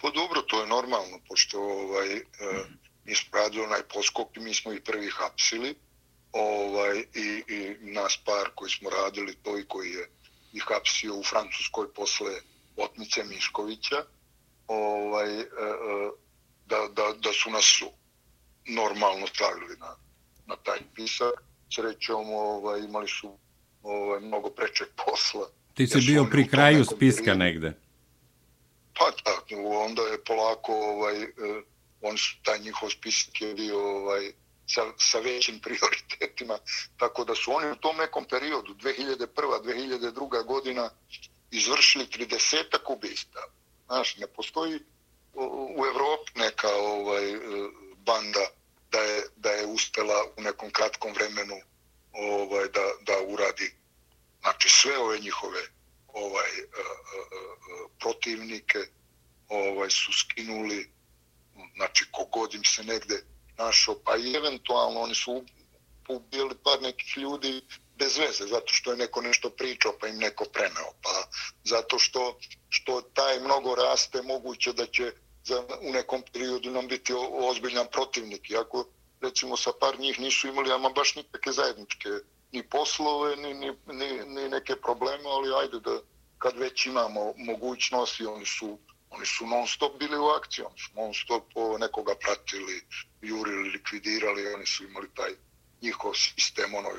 [0.00, 2.22] Pa dobro, to je normalno, pošto ovaj, e,
[3.04, 5.74] mi smo radili onaj poskop i mi smo i prvi hapsili
[6.32, 10.10] ovaj, i, i nas par koji smo radili to i koji je
[10.52, 12.32] i hapsio u Francuskoj posle
[12.76, 14.04] Otnice Miškovića
[14.66, 15.46] ovaj, e, e,
[16.66, 17.82] da, da, da su nas
[18.66, 19.96] normalno stavili na,
[20.46, 21.42] na taj pisak.
[21.74, 23.38] Srećom ovaj, imali su
[23.82, 25.48] ovaj, mnogo prečeg posla.
[25.74, 27.38] Ti si bio pri kraju spiska periodu.
[27.38, 27.72] negde?
[28.98, 31.28] Pa da, onda je polako ovaj, e,
[32.04, 34.32] on su, taj njihov spisak je bio ovaj,
[34.66, 36.58] sa, sa većim prioritetima,
[36.96, 39.26] tako da su oni u tom nekom periodu, 2001.
[39.62, 40.44] 2002.
[40.44, 40.90] godina,
[41.50, 43.42] izvršili 30 ubista.
[43.86, 44.80] Znaš, ne postoji
[45.76, 47.24] u Evropi neka ovaj,
[47.96, 48.46] banda
[48.92, 51.56] da je, da je uspela u nekom kratkom vremenu
[52.12, 53.74] ovaj, da, da uradi
[54.40, 55.62] znači, sve ove njihove
[56.08, 56.50] ovaj,
[57.98, 58.78] protivnike
[59.48, 60.90] ovaj, su skinuli
[61.76, 63.22] znači kogod im se negde
[63.58, 65.44] našao, pa i eventualno oni su
[66.08, 67.62] ubili par nekih ljudi
[67.98, 71.24] bez veze, zato što je neko nešto pričao pa im neko preneo, pa
[71.64, 72.38] zato što,
[72.68, 75.12] što taj mnogo raste, moguće da će
[75.44, 78.50] za, u nekom periodu nam biti ozbiljan protivnik.
[78.50, 78.86] Iako,
[79.20, 82.08] recimo, sa par njih nisu imali ama baš nikakve zajedničke
[82.52, 85.98] ni poslove, ni, ni, ni, ni neke probleme, ali ajde da
[86.38, 88.78] kad već imamo mogućnosti, oni su
[89.16, 91.44] oni su non stop bili u akciji, oni su non stop
[91.80, 92.80] nekoga pratili,
[93.22, 95.32] jurili, likvidirali, oni su imali taj
[95.82, 96.90] njihov sistem ono,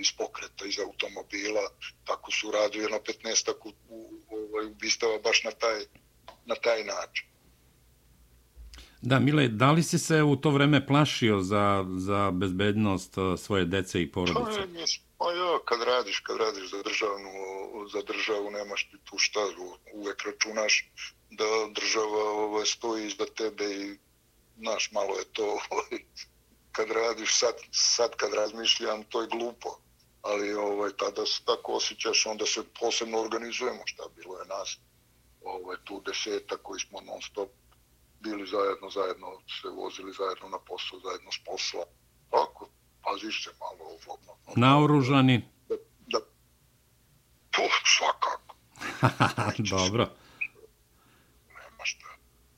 [0.00, 1.64] iz pokreta, iz automobila,
[2.04, 3.98] tako su radili na 15 u, u,
[4.30, 5.78] u, ovaj, ubistava baš na taj,
[6.46, 7.26] na taj način.
[9.02, 13.64] Da, Mile, da li si se u to vreme plašio za, za bezbednost uh, svoje
[13.64, 14.60] dece i porodice?
[14.60, 17.30] Pa, pa ja, kad radiš, kad radiš za državnu,
[17.92, 19.40] za državu, nemaš ti tu šta,
[19.94, 20.90] uvek računaš
[21.38, 21.44] da
[21.80, 23.98] država ovaj, stoji iza tebe i,
[24.58, 26.04] znaš, malo je to, ovaj,
[26.72, 29.68] kad radiš, sad, sad kad razmišljam, to je glupo.
[30.22, 34.78] Ali ovaj, tada se tako osjećaš, onda se posebno organizujemo, šta bilo je nas,
[35.44, 37.48] ovaj, tu deseta koji smo non stop
[38.20, 39.26] bili zajedno, zajedno
[39.60, 41.84] se vozili zajedno na posao, zajedno s posla.
[42.30, 42.68] Tako,
[43.04, 44.32] paziš se malo ovdje.
[44.56, 45.44] Naoružani?
[45.68, 45.74] Da,
[46.06, 46.18] da,
[47.50, 47.62] to
[47.96, 48.54] svakako.
[49.76, 50.21] Dobro.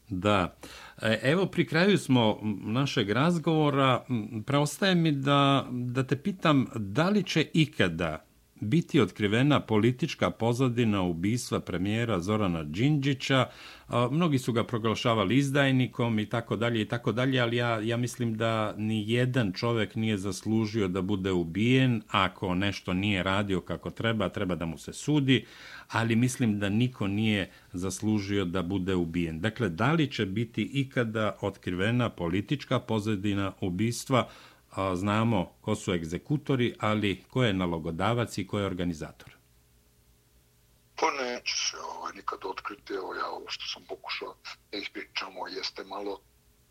[0.09, 0.57] Da.
[1.03, 4.05] E, evo, pri kraju smo našeg razgovora.
[4.47, 8.25] Preostaje mi da, da te pitam da li će ikada
[8.65, 13.47] biti otkrivena politička pozadina ubistva premijera Zorana Đinđića.
[14.11, 18.37] Mnogi su ga proglašavali izdajnikom i tako dalje i tako dalje, ali ja, ja mislim
[18.37, 24.29] da ni jedan čovjek nije zaslužio da bude ubijen ako nešto nije radio kako treba,
[24.29, 25.45] treba da mu se sudi,
[25.89, 29.41] ali mislim da niko nije zaslužio da bude ubijen.
[29.41, 34.29] Dakle, da li će biti ikada otkrivena politička pozadina ubistva
[34.75, 39.37] a, znamo ko su egzekutori, ali ko je nalogodavac i ko je organizator?
[40.97, 42.95] Pa neće se ovaj, nikad otkriti.
[42.95, 44.35] Evo ja ovo što sam pokušao
[44.73, 46.21] da ispričamo jeste malo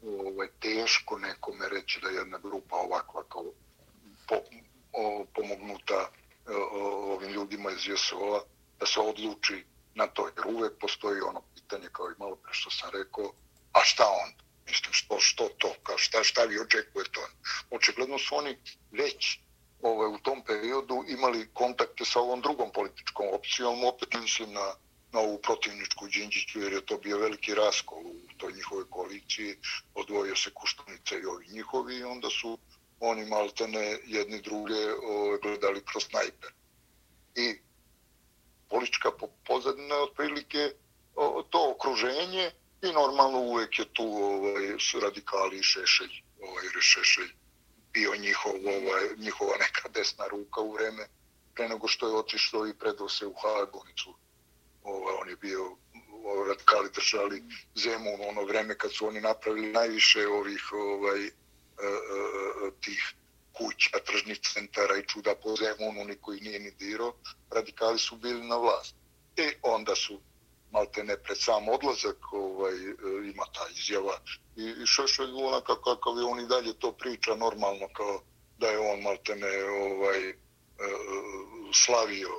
[0.01, 3.45] ovaj, teško nekome reći da jedna grupa ovakva kao
[4.28, 4.36] po,
[4.93, 6.10] o, pomognuta
[6.47, 8.39] e, o, ovim ljudima iz JSO-a
[8.80, 10.28] da se odluči na to.
[10.38, 13.34] Jer uvek postoji ono pitanje kao i malo pre što sam rekao,
[13.74, 14.43] a šta onda?
[14.68, 15.74] Mislim, što, što to?
[15.84, 17.20] Kao šta, šta vi očekujete?
[17.72, 18.57] Očigledno su oni
[18.91, 19.39] već
[19.82, 24.76] ovaj, u tom periodu imali kontakte sa ovom drugom političkom opcijom, opet mislim na,
[25.11, 29.55] na ovu protivničku Đinđiću, jer je to bio veliki raskol u toj njihovoj koaliciji,
[29.93, 32.57] odvojio se Kuštunica i ovi njihovi, i onda su
[32.99, 36.51] oni maltene jedni druge ovaj, gledali kroz snajper.
[37.36, 37.59] I
[38.70, 39.11] politička
[39.47, 40.72] pozadina otprilike
[41.49, 42.51] to okruženje,
[42.84, 47.32] I normalno uvek je tu ovaj, su radikali i šešelj, ovaj, šešelj
[47.94, 51.08] bio njihov, ovaj, njihova neka desna ruka u vreme
[51.56, 54.16] pre nego što je otišao i predao se u Hagonicu.
[54.84, 55.78] Ovaj, on je bio
[56.24, 57.44] ovaj, radikali držali
[57.76, 61.88] zemu u ono vreme kad su oni napravili najviše ovih ovaj, e, e,
[62.68, 63.14] e, tih
[63.54, 67.14] kuća, tržnih centara i čuda po zemu, niko ih nije ni dirao,
[67.52, 68.96] radikali su bili na vlast.
[69.38, 70.20] I onda su
[70.74, 72.96] malte ne pred sam odlazak ovaj, e,
[73.34, 74.16] ima ta izjava
[74.58, 78.22] i, i Šešelj onaka kakav je on i dalje to priča normalno kao
[78.58, 80.38] da je on malte ne ovaj, e, e
[81.84, 82.30] slavio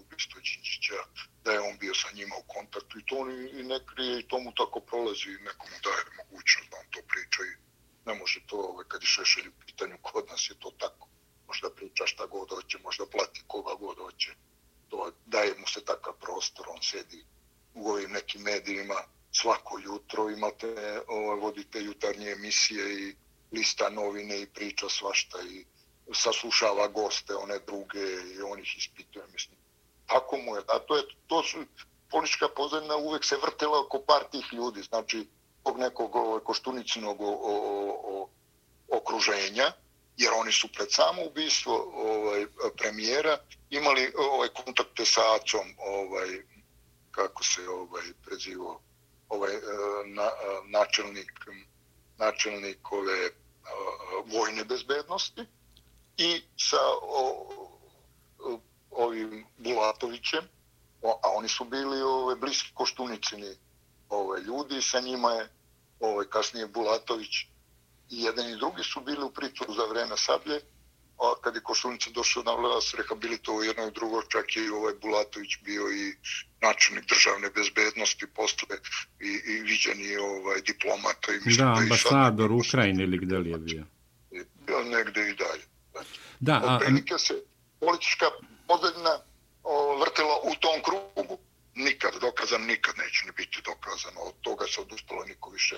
[0.00, 1.00] ubistvo Đinđića,
[1.44, 3.30] da je on bio sa njima u kontaktu i to on
[3.60, 7.00] i ne krije i to mu tako prolazi i nekomu daje mogućnost da on to
[7.12, 7.54] priča i
[8.06, 11.08] ne može to, ovaj, kad je Šešelj u pitanju, kod nas je to tako.
[11.46, 14.30] Možda priča šta god hoće, možda plati koga god hoće.
[14.88, 17.24] To daje mu se takav prostor, on sedi
[17.76, 18.94] u ovim nekim medijima
[19.32, 23.14] svako jutro imate ovaj, vodite jutarnje emisije i
[23.52, 25.64] lista novine i priča svašta i
[26.14, 28.04] saslušava goste one druge
[28.34, 29.58] i on ih ispituje mislim.
[30.06, 31.58] Tako mu je a to je to su
[32.10, 35.26] politička pozadina uvek se vrtela oko par tih ljudi znači
[35.64, 37.54] tog nekog ovaj, koštunicnog o, o,
[38.04, 38.28] o,
[38.88, 39.72] okruženja
[40.16, 42.46] jer oni su pred samo ubistvo ovaj
[42.76, 43.38] premijera
[43.70, 46.28] imali ovaj kontakte sa acom ovaj
[47.16, 48.80] kako se ovaj prezivo
[49.28, 49.60] ovaj e,
[50.06, 50.30] na, e,
[50.68, 51.32] načelnik
[52.18, 53.32] načelnik ove e,
[54.26, 55.46] vojne bezbednosti
[56.16, 57.78] i sa o,
[58.90, 60.44] ovim Bulatovićem
[61.02, 63.56] a oni su bili ove bliski Koštuničini
[64.08, 65.48] ove ljudi sa njima je
[66.00, 67.34] ovaj kasnije Bulatović
[68.10, 70.60] i jedan i drugi su bili u pritvoru za vreme sablje
[71.18, 75.58] a kad je Koštunica došao na vlast, rehabilitovao jedno i drugo, čak i ovaj Bulatović
[75.64, 76.14] bio i
[76.60, 78.76] načelnik državne bezbednosti, posle
[79.20, 81.32] i, i viđeni ovaj, diplomata.
[81.32, 83.84] I mislim, da, ambasador Ukrajine ili gde li je bio?
[84.66, 85.64] Bio negde i dalje.
[85.92, 86.10] Znači,
[86.40, 86.54] da,
[87.14, 87.18] a...
[87.18, 87.34] Se
[87.80, 88.26] politička
[88.68, 89.18] pozadina
[90.00, 91.38] vrtela u tom krugu.
[91.74, 94.20] Nikad, dok dokazano, nikad neće ni biti dokazano.
[94.20, 95.76] Od toga se odustalo niko više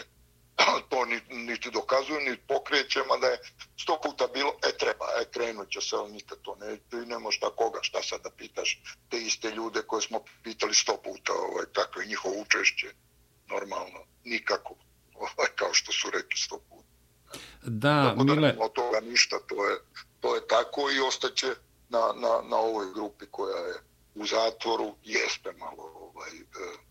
[0.91, 3.39] to niti, niti dokazuju, niti pokreće, da je
[3.77, 7.19] sto puta bilo, e treba, e krenut će se, ali nikad to ne, ti ne
[7.19, 11.33] možeš da koga, šta sad da pitaš, te iste ljude koje smo pitali sto puta,
[11.33, 12.87] ovaj, tako je njihovo učešće,
[13.47, 14.75] normalno, nikako,
[15.15, 16.89] ovaj, kao što su rekli sto puta.
[17.63, 18.57] Da, tako Mile...
[18.61, 19.77] Od toga ništa, to je,
[20.21, 21.47] to je tako i ostaće
[21.89, 23.75] na, na, na ovoj grupi koja je
[24.15, 26.88] u zatvoru, jeste malo ovaj, eh,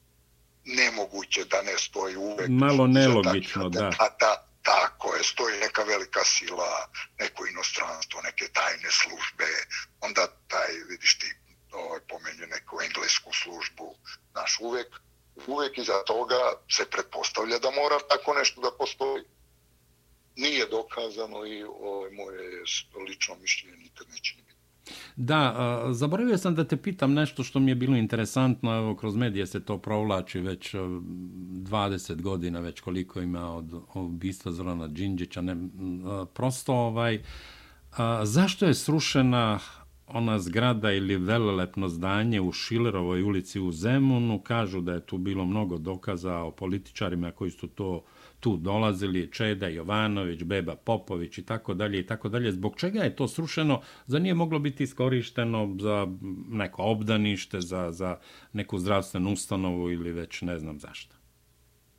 [0.68, 2.50] nemoguće da ne stoji uvek.
[2.50, 3.80] Malo nelogično, da.
[3.80, 4.16] da.
[4.20, 4.44] da.
[4.62, 6.88] Tako je, stoji neka velika sila,
[7.20, 9.48] neko inostranstvo, neke tajne službe,
[10.02, 11.28] onda taj, vidiš ti,
[11.72, 13.96] ovaj, pomenju neku englesku službu,
[14.36, 14.88] naš uvek,
[15.48, 16.42] uvek iza toga
[16.72, 19.24] se pretpostavlja da mora tako nešto da postoji.
[20.36, 22.64] Nije dokazano i ovaj, moje
[23.08, 24.47] lično mišljenje nikad neće ni
[25.16, 29.48] Da, zaboravio sam da te pitam nešto što mi je bilo interesantno, evo kroz medije
[29.48, 35.56] se to provlači već e, 20 godina, već koliko ima od ubistva Zorana Đinđića, ne,
[36.34, 37.22] prosto ovaj,
[37.98, 39.60] a, zašto je srušena
[40.08, 45.46] ona zgrada ili velelepno zdanje u Šilerovoj ulici u Zemunu, kažu da je tu bilo
[45.46, 48.04] mnogo dokaza o političarima koji su to
[48.48, 52.52] tu dolazili Čeda Jovanović, Beba Popović i tako dalje i tako dalje.
[52.52, 53.82] Zbog čega je to srušeno?
[54.06, 56.08] Za nije moglo biti iskorišteno za
[56.50, 58.20] neko obdanište, za, za
[58.54, 61.16] neku zdravstvenu ustanovu ili već ne znam zašto?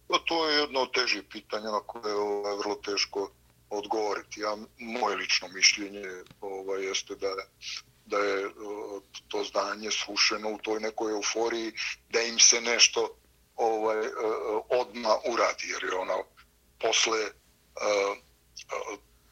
[0.08, 3.30] Pa to je jedno od težih pitanja na koje je vrlo teško
[3.70, 4.40] odgovoriti.
[4.40, 6.04] Ja, moje lično mišljenje
[6.40, 7.28] ovaj, jeste da
[8.06, 8.50] da je eh,
[9.28, 11.72] to zdanje srušeno u toj nekoj euforiji,
[12.10, 13.08] da im se nešto
[13.56, 14.10] ovaj eh,
[14.68, 16.14] odma uradi jer je ona
[16.80, 18.18] posle uh,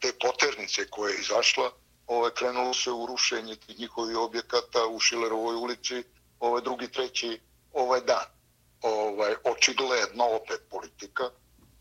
[0.00, 1.70] te poternice koja je izašla
[2.06, 6.02] ovaj krenulo se u rušenje tih njihovih objekata u Šilerovoj ulici
[6.40, 7.40] ovaj drugi treći
[7.72, 8.26] ovaj dan
[8.82, 11.30] ovaj očigledno opet politika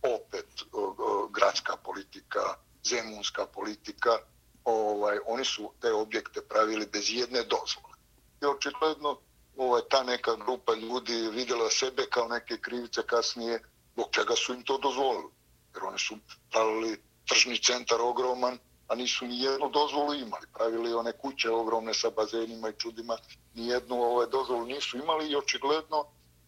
[0.01, 2.41] opet uh, gradska politika
[2.83, 4.17] zemunska politika
[4.63, 7.95] ovaj oni su te objekte pravili bez jedne dozvole
[8.41, 9.19] i očigledno
[9.57, 13.59] ovaj, ta neka grupa ljudi vidjela sebe kao neke krivice kasnije,
[13.93, 15.29] zbog čega su im to dozvolili.
[15.75, 16.17] Jer oni su
[16.51, 18.57] pravili tržni centar ogroman,
[18.87, 20.47] a nisu ni jednu dozvolu imali.
[20.53, 23.17] Pravili one kuće ogromne sa bazenima i čudima,
[23.53, 26.05] ni jednu ovaj, dozvolu nisu imali i očigledno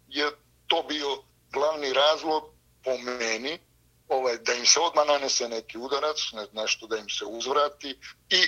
[0.07, 0.31] je
[0.67, 2.43] to bio glavni razlog
[2.83, 3.59] po meni
[4.07, 7.99] ovaj, da im se odmah nanese neki udarac, ne, nešto da im se uzvrati
[8.29, 8.41] i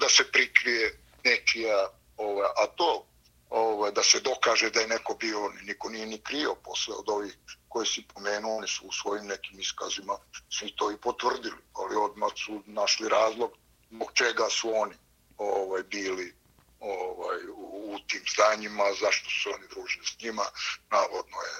[0.00, 3.06] da se prikrije nečija, ovaj, a to
[3.52, 7.38] ovaj, da se dokaže da je neko bio, niko nije ni krio posle od ovih
[7.68, 10.18] koje si pomenuo, oni su u svojim nekim iskazima
[10.58, 13.50] svi to i potvrdili, ali odmah su našli razlog
[13.90, 14.94] zbog čega su oni
[15.38, 16.34] ovaj, bili
[16.80, 20.42] ovaj, u, u tim zdanjima, zašto su oni družili s njima,
[20.90, 21.56] navodno je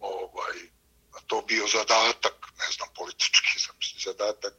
[0.00, 0.56] ovaj,
[1.26, 3.58] to bio zadatak, ne znam, politički
[4.06, 4.54] zadatak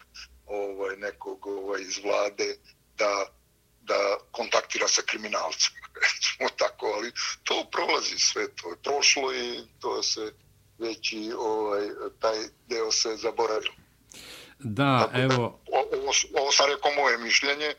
[0.46, 2.58] ovaj, nekog ovaj, iz vlade
[2.98, 3.26] da
[3.86, 7.12] da kontaktira sa kriminalcima, recimo tako, ali
[7.44, 10.34] to prolazi sve, to je prošlo i to se
[10.78, 11.88] već i ovaj,
[12.20, 12.38] taj
[12.68, 13.72] deo se zaboravio.
[14.60, 15.60] Da, tako evo...
[15.72, 17.74] Da, ovo, ovo sam rekao moje mišljenje,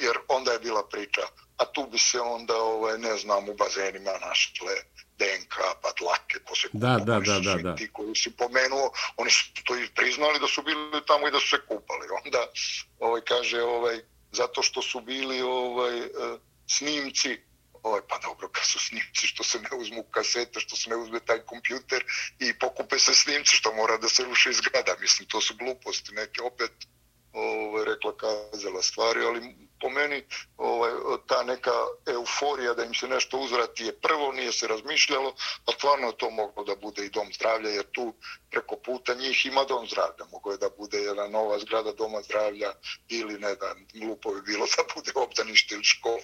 [0.00, 1.22] jer onda je bila priča,
[1.56, 4.74] a tu bi se onda, ovaj, ne znam, u bazenima našle
[5.18, 7.76] DNK, pa dlake, ko se da, da, da, da, da.
[7.76, 11.40] ti koji si pomenuo, oni su to i priznali da su bili tamo i da
[11.40, 12.06] su se kupali.
[12.24, 12.46] Onda,
[12.98, 14.00] ovaj, kaže, ovaj,
[14.32, 16.08] zato što su bili ovaj e,
[16.76, 17.38] snimci
[17.82, 21.20] ovaj, pa dobro, kad su snimci, što se ne uzmu kasete, što se ne uzme
[21.20, 22.04] taj kompjuter
[22.38, 24.96] i pokupe se snimci, što mora da se ruše iz grada.
[25.00, 26.72] Mislim, to su gluposti, neke opet
[27.32, 29.40] ovaj, rekla kazala stvari, ali
[29.82, 30.22] po meni
[30.56, 30.92] ovaj,
[31.26, 31.70] ta neka
[32.06, 35.34] euforija da im se nešto uzvrati je prvo, nije se razmišljalo,
[35.66, 38.14] a stvarno to moglo da bude i dom zdravlja, jer tu
[38.50, 40.24] preko puta njih ima dom zdravlja.
[40.32, 42.72] Mogo je da bude jedna nova zgrada doma zdravlja
[43.08, 46.22] ili ne da glupo bi bilo da bude obdanište ili škola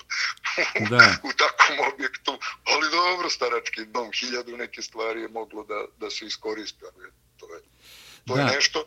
[0.90, 0.96] da.
[1.28, 2.38] u takvom objektu.
[2.64, 6.86] Ali dobro, starački dom, hiljadu neke stvari je moglo da, da se iskoriste.
[7.36, 7.60] To je,
[8.26, 8.84] to je nešto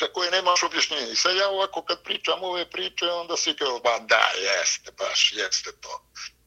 [0.00, 1.12] za koje nemaš objašnjenje.
[1.12, 5.32] I sad ja ovako kad pričam ove priče, onda svi kao, ba da, jeste, baš,
[5.36, 6.04] jeste to.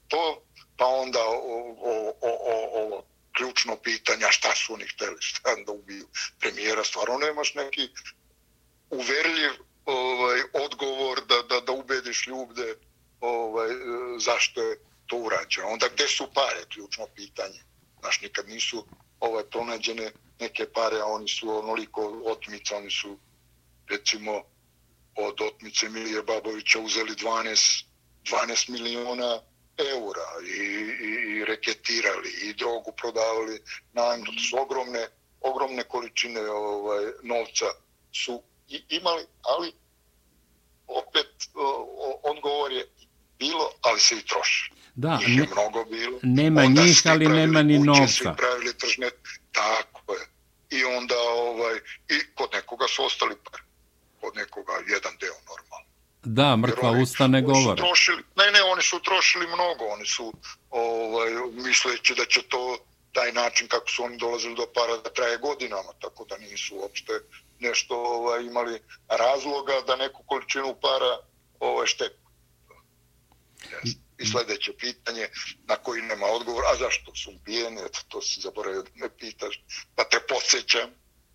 [0.08, 0.42] To,
[0.78, 3.04] pa onda o, o, o, o, o
[3.38, 6.08] ključno pitanja šta su oni hteli, šta da ubiju
[6.40, 7.90] premijera, stvarno nemaš neki
[8.90, 9.52] uverljiv
[9.86, 12.76] ovaj, odgovor da, da, da ubediš ljude
[13.22, 13.76] ovaj, e,
[14.20, 15.68] zašto je to urađeno.
[15.68, 17.64] Onda gde su pare, ključno pitanje.
[18.00, 18.86] Znaš, nikad nisu
[19.20, 23.18] ovaj, pronađene neke pare, a oni su onoliko otmica, oni su
[23.92, 24.44] recimo
[25.16, 27.86] od otmice Milije Babovića uzeli 12,
[28.24, 29.42] 12 miliona
[29.78, 30.62] eura i,
[31.08, 33.60] i, i reketirali i drogu prodavali
[33.94, 34.34] na Anglu.
[34.34, 35.08] To su ogromne,
[35.42, 37.66] ogromne količine ovaj, novca
[38.14, 38.44] su
[38.90, 39.72] imali, ali
[40.88, 41.28] opet
[42.24, 42.86] odgovor je
[43.40, 44.72] bilo, ali se i troši.
[44.96, 46.20] Da, Njih je mnogo bilo.
[46.24, 48.08] Nema onda njih, ali nema ni novca.
[48.08, 49.10] Svi pravili tržne,
[49.52, 50.26] tako je.
[50.80, 51.76] I onda, ovaj,
[52.10, 53.62] i kod nekoga su ostali par.
[54.22, 55.88] Kod nekoga jedan deo normalno.
[56.24, 57.82] Da, mrtva usta ne govore.
[57.82, 59.86] Trošili, ne, ne, oni su trošili mnogo.
[59.86, 60.34] Oni su,
[60.70, 62.78] ovaj, misleći da će to
[63.12, 67.14] taj način kako su oni dolazili do para da traje godinama, tako da nisu uopšte
[67.60, 71.18] nešto ovaj, imali razloga da neku količinu para
[71.60, 72.22] ovaj, štepu.
[74.18, 75.28] I sljedeće pitanje
[75.66, 79.64] na koji nema odgovor, a zašto su ubijeni, eto, to si zaboravio da me pitaš,
[79.96, 80.90] pa te podsjećam.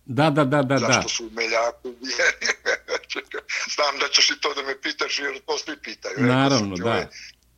[0.09, 0.77] Da, da, da, da.
[0.77, 2.47] Zašto su meljaku ubijeni?
[3.75, 6.15] Znam da ćeš i to da me pitaš, jer to svi pitaju.
[6.17, 7.09] Naravno, da.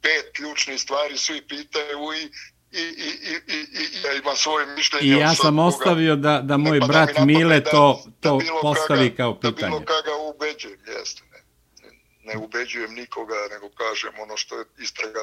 [0.02, 2.30] Pet ključnih stvari svi pitaju i
[2.72, 5.08] i, i, i, i, i ja imam svoje mišljenje.
[5.08, 9.10] I ja sam ostavio da, da moj pa brat da Mile to, to da postavi
[9.10, 9.54] kaga, kao pitanje.
[9.62, 11.22] Da bilo kaga ubeđujem, jeste.
[11.84, 15.20] Ne, ne ubeđujem nikoga, nego kažem ono što je istraga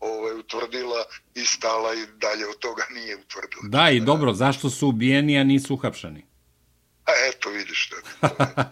[0.00, 3.62] ovaj, utvrdila i stala i dalje od toga nije utvrdila.
[3.62, 6.27] Da, i dobro, zašto su ubijeni, a nisu uhapšani?
[7.08, 7.96] A eto, vidiš to.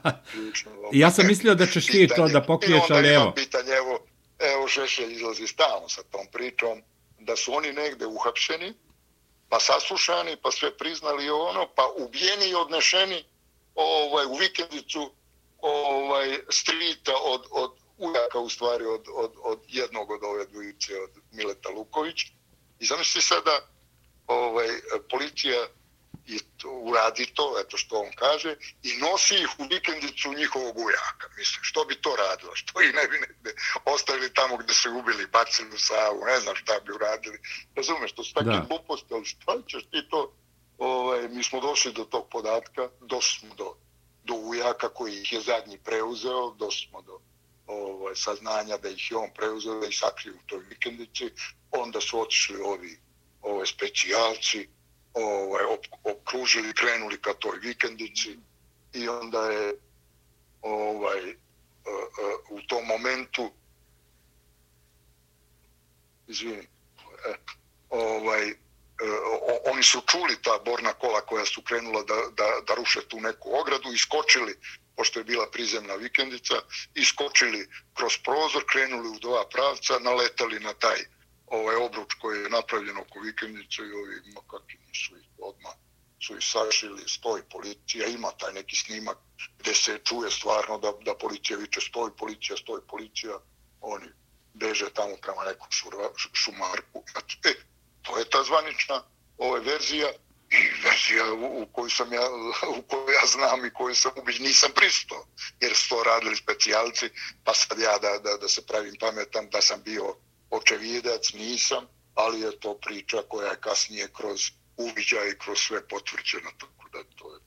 [1.02, 3.32] ja sam mislio da ćeš ti to da pokriješ, ali evo.
[3.34, 4.06] Pitanje, evo,
[4.38, 6.82] evo Šešelj izlazi stalno sa tom pričom
[7.18, 8.74] da su oni negde uhapšeni,
[9.48, 13.24] pa saslušani, pa sve priznali ono, pa ubijeni i odnešeni
[13.74, 15.12] ovaj, u vikendicu
[15.58, 21.10] ovaj, strita od, od ujaka, u stvari, od, od, od jednog od ove dvojice, od
[21.32, 22.24] Mileta Luković.
[22.80, 23.68] I zamisli sada,
[24.26, 24.68] ovaj,
[25.10, 25.66] policija
[26.26, 31.28] i to, uradi to, eto što on kaže, i nosi ih u vikendicu njihovog ujaka.
[31.36, 32.54] Mislim, što bi to radilo?
[32.54, 33.54] Što i ne bi negde
[33.84, 37.38] ostavili tamo gde se ubili, bacili u savu, ne znam šta bi uradili.
[37.76, 40.32] Razumeš, to su takve gluposti, ali šta ćeš ti to?
[40.78, 43.76] Ovaj, mi smo došli do tog podatka, došli smo do,
[44.24, 47.20] do ujaka koji ih je zadnji preuzeo, došli smo do
[47.66, 51.30] ovaj, saznanja da ih je on preuzeo da ih sakriju u toj vikendici,
[51.70, 52.98] onda su otišli ovi
[53.42, 54.68] ovaj, specijalci,
[55.16, 55.64] ovaj,
[56.04, 58.38] okružili, krenuli ka toj vikendici
[58.92, 59.74] i onda je
[60.62, 61.36] ovaj, uh,
[62.50, 63.50] uh, u tom momentu
[66.26, 67.34] izvini, e,
[67.90, 68.56] ovaj, uh,
[69.72, 73.58] oni su čuli ta borna kola koja su krenula da, da, da ruše tu neku
[73.60, 74.58] ogradu i skočili
[74.96, 76.54] pošto je bila prizemna vikendica,
[76.94, 80.98] iskočili kroz prozor, krenuli u dva pravca, naletali na taj
[81.46, 85.74] ovaj obruč koji je napravljen oko vikendice i ovi makaki su ih odmah
[86.20, 89.18] su ih sašili, stoji policija, ima taj neki snimak
[89.58, 93.38] gde se čuje stvarno da, da policija viče stoji policija, stoji policija,
[93.80, 94.06] oni
[94.54, 97.02] beže tamo prema nekom šura, šumarku.
[97.12, 97.52] Znači, e,
[98.02, 99.02] to je ta zvanična
[99.38, 100.08] ova verzija
[100.50, 102.26] i verzija u, u koju sam ja,
[102.78, 105.26] u koju ja znam i koju sam ubiđen, nisam pristo,
[105.60, 107.10] jer su to radili specijalci,
[107.44, 110.14] pa sad ja da, da, da se pravim pametan da sam bio
[110.50, 114.40] očevidac nisam, ali je to priča koja je kasnije kroz
[114.76, 117.40] uviđaj i kroz sve potvrđena, tako da to je.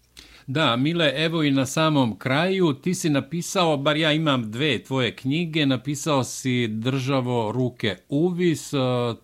[0.47, 5.15] Da, Mile, evo i na samom kraju, ti si napisao, bar ja imam dve tvoje
[5.15, 8.71] knjige, napisao si Državo ruke uvis,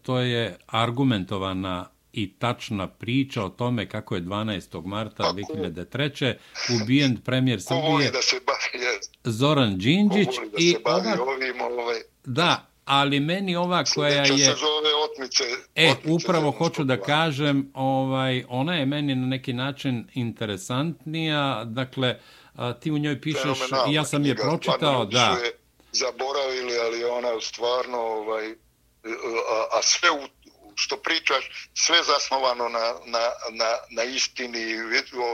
[0.01, 4.85] to je argumentovana i tačna priča o tome kako je 12.
[4.85, 6.33] marta Tako, 2003.
[6.81, 8.85] ubijen premijer Srbije da se bavi,
[9.23, 10.35] Zoran Đinđić.
[10.51, 11.31] Da i se bavi ova...
[11.33, 11.95] ovim, ovaj...
[12.25, 14.25] Da, ali meni ova koja je...
[14.25, 15.43] Se zove otmice,
[15.75, 22.19] e, otmice upravo hoću da kažem, ovaj, ona je meni na neki način interesantnija, dakle,
[22.81, 23.59] ti u njoj pišeš,
[23.89, 25.37] i ja sam je pročitao, da.
[25.43, 25.51] Je
[25.91, 30.19] zaboravili, ali ona stvarno, ovaj, a, a sve u,
[30.75, 33.19] što pričaš, sve zasnovano na, na,
[33.51, 34.59] na, na istini,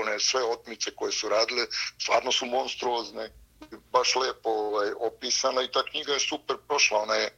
[0.02, 1.66] one sve otmice koje su radile,
[1.98, 3.30] stvarno su monstruozne,
[3.92, 7.30] baš lepo ovaj, opisana i ta knjiga je super prošla, ona je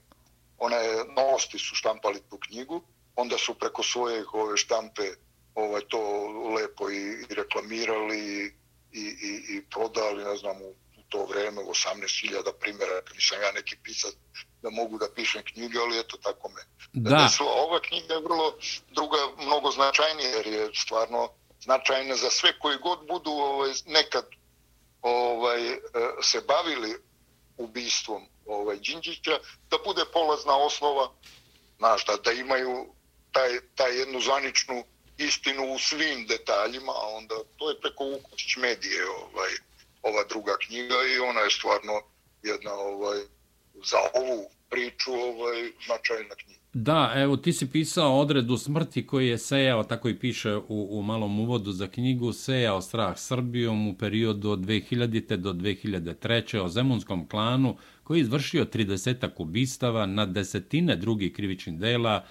[0.65, 0.77] one
[1.15, 2.81] novosti su štampali tu knjigu,
[3.15, 5.03] onda su preko svoje ove štampe
[5.55, 5.99] ovaj, to
[6.55, 8.19] lepo i, i reklamirali
[8.91, 10.73] i, i, i prodali, ne znam, u,
[11.09, 14.13] to vreme u 18.000 primjera, nisam ja neki pisac
[14.61, 16.61] da mogu da pišem knjige, ali eto tako me.
[16.93, 17.23] Da.
[17.23, 17.49] Desilo.
[17.49, 18.57] Ova knjiga je vrlo
[18.91, 21.29] druga, mnogo značajnija, jer je stvarno
[21.61, 24.25] značajna za sve koji god budu ovaj, nekad
[25.01, 25.79] ovaj, eh,
[26.21, 26.95] se bavili
[27.57, 29.39] ubistvom ovaj Đinđića,
[29.69, 31.11] da bude polazna osnova,
[31.77, 32.93] znaš, da, da imaju
[33.31, 34.83] taj, taj jednu zaničnu
[35.17, 39.51] istinu u svim detaljima, a onda to je preko Vuković medije ovaj,
[40.01, 41.93] ova druga knjiga i ona je stvarno
[42.43, 43.19] jedna ovaj,
[43.91, 46.63] za ovu priču ovaj, značajna knjiga.
[46.73, 51.01] Da, evo, ti si pisao odredu smrti koji je sejao, tako i piše u, u
[51.01, 55.35] malom uvodu za knjigu, sejao strah Srbijom u periodu od 2000.
[55.35, 56.57] do 2003.
[56.59, 62.23] o zemunskom klanu koji je izvršio 30 ubistava na desetine drugih krivičnih dela,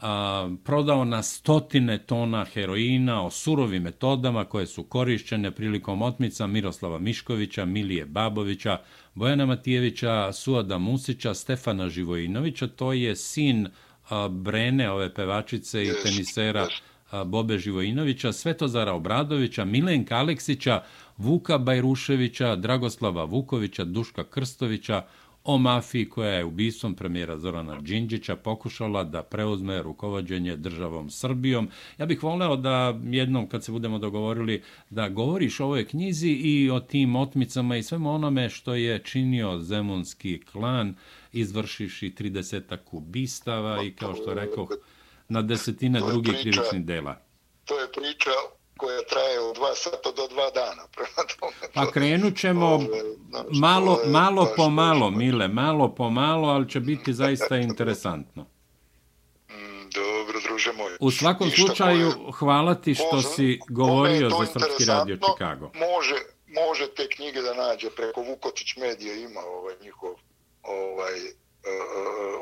[0.00, 6.98] a, prodao na stotine tona heroina o surovim metodama koje su korišćene prilikom otmica Miroslava
[6.98, 8.78] Miškovića, Milije Babovića,
[9.14, 13.68] Bojana Matijevića, Suada Musića, Stefana Živojinovića, to je sin
[14.08, 16.93] a, Brene, ove pevačice i tenisera a,
[17.26, 20.82] Bobe Živojinovića, Svetozara Obradovića, Milenka Aleksića,
[21.18, 25.02] Vuka Bajruševića, Dragoslava Vukovića, Duška Krstovića,
[25.44, 31.68] o mafiji koja je ubistvom premijera Zorana Đinđića pokušala da preuzme rukovodđenje državom Srbijom.
[31.98, 36.70] Ja bih voleo da jednom, kad se budemo dogovorili, da govoriš o ovoj knjizi i
[36.70, 40.94] o tim otmicama i svemu onome što je činio zemunski klan,
[41.32, 44.68] izvršiši 30 ubistava i, kao što rekao,
[45.28, 47.16] na desetine drugih krivičnih dela.
[47.64, 48.30] To je priča
[48.76, 50.82] koja traje od dva sata do dva dana.
[50.96, 52.86] Prema tome, pa krenut ćemo ove,
[53.28, 58.42] znači, malo, malo po malo, Mile, malo po malo, ali će biti zaista interesantno.
[59.50, 60.92] Mm, dobro, druže moj.
[61.00, 65.70] U svakom Ništa slučaju, hvala ti što može, si govorio za Srpski radio Čikago.
[65.74, 66.14] Može,
[66.66, 70.14] može te knjige da nađe preko Vukočić medija, ima ovaj njihov
[70.62, 71.20] ovaj,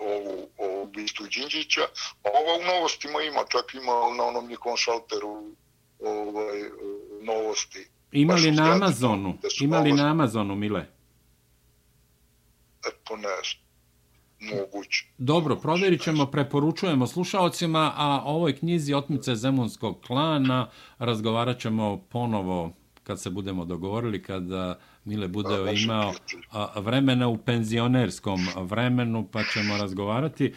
[0.01, 1.81] ovu, ovu bistu Đinđića.
[2.24, 5.43] Ovo u novostima ima, čak ima na onom njihovom šalteru
[6.01, 6.59] ovaj,
[7.23, 7.89] novosti.
[8.12, 9.39] Ima li na Amazonu?
[9.61, 10.81] Ima li na Amazonu, Mile?
[12.86, 13.28] E, to ne
[14.43, 15.07] moguće.
[15.19, 22.73] Dobro, provjerit ćemo, preporučujemo slušalcima, a o ovoj knjizi Otmice Zemunskog klana razgovarat ćemo ponovo
[23.03, 26.12] kad se budemo dogovorili, kada Mile bude a, imao
[26.77, 30.55] vremena u penzionerskom vremenu, pa ćemo razgovarati.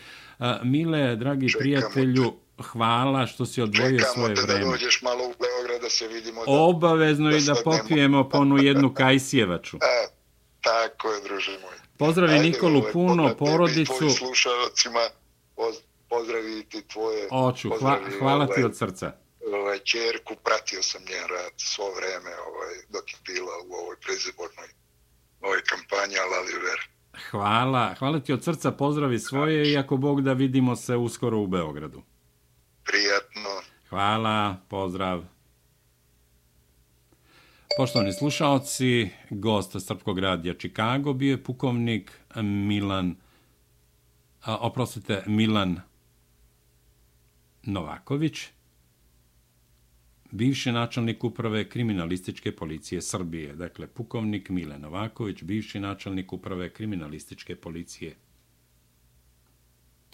[0.64, 4.48] Mile, dragi Čekamo prijatelju, te hvala što si odvojio Čekamo svoje vreme.
[4.48, 6.46] Čekamo da dođeš malo u Beograd da se vidimo.
[6.46, 9.78] Da, Obavezno da i da popijemo ponu jednu kajsjevaču.
[9.78, 10.08] E,
[10.62, 11.76] tako je, druže moj.
[11.98, 13.94] Pozdravi Ajde, Nikolu ovaj, puno, porodicu.
[14.00, 15.00] Tebi i slušalcima,
[15.56, 15.76] poz,
[16.10, 17.28] pozdravi ti tvoje.
[17.32, 19.25] Oću, hva, hvala ovaj, ti od srca.
[19.54, 24.70] Ovaj, čerku, pratio sam njen rad svo vreme ovaj, dok je bila u ovoj prezibornoj
[25.42, 26.80] ovoj kampanji, ali ver.
[27.32, 31.48] Hvala, hvala ti od srca, pozdravi svoje i ako Bog da vidimo se uskoro u
[31.48, 32.02] Beogradu
[32.86, 33.50] prijatno.
[33.90, 35.24] Hvala, pozdrav.
[37.78, 43.16] Poštovani slušalci, gost Srpkog radija Čikago bio je pukovnik Milan,
[44.44, 45.82] a, oprostite, Milan
[47.64, 48.48] Novaković,
[50.32, 53.56] bivši načelnik uprave kriminalističke policije Srbije.
[53.56, 58.16] Dakle, pukovnik Mile Novaković, bivši načelnik uprave kriminalističke policije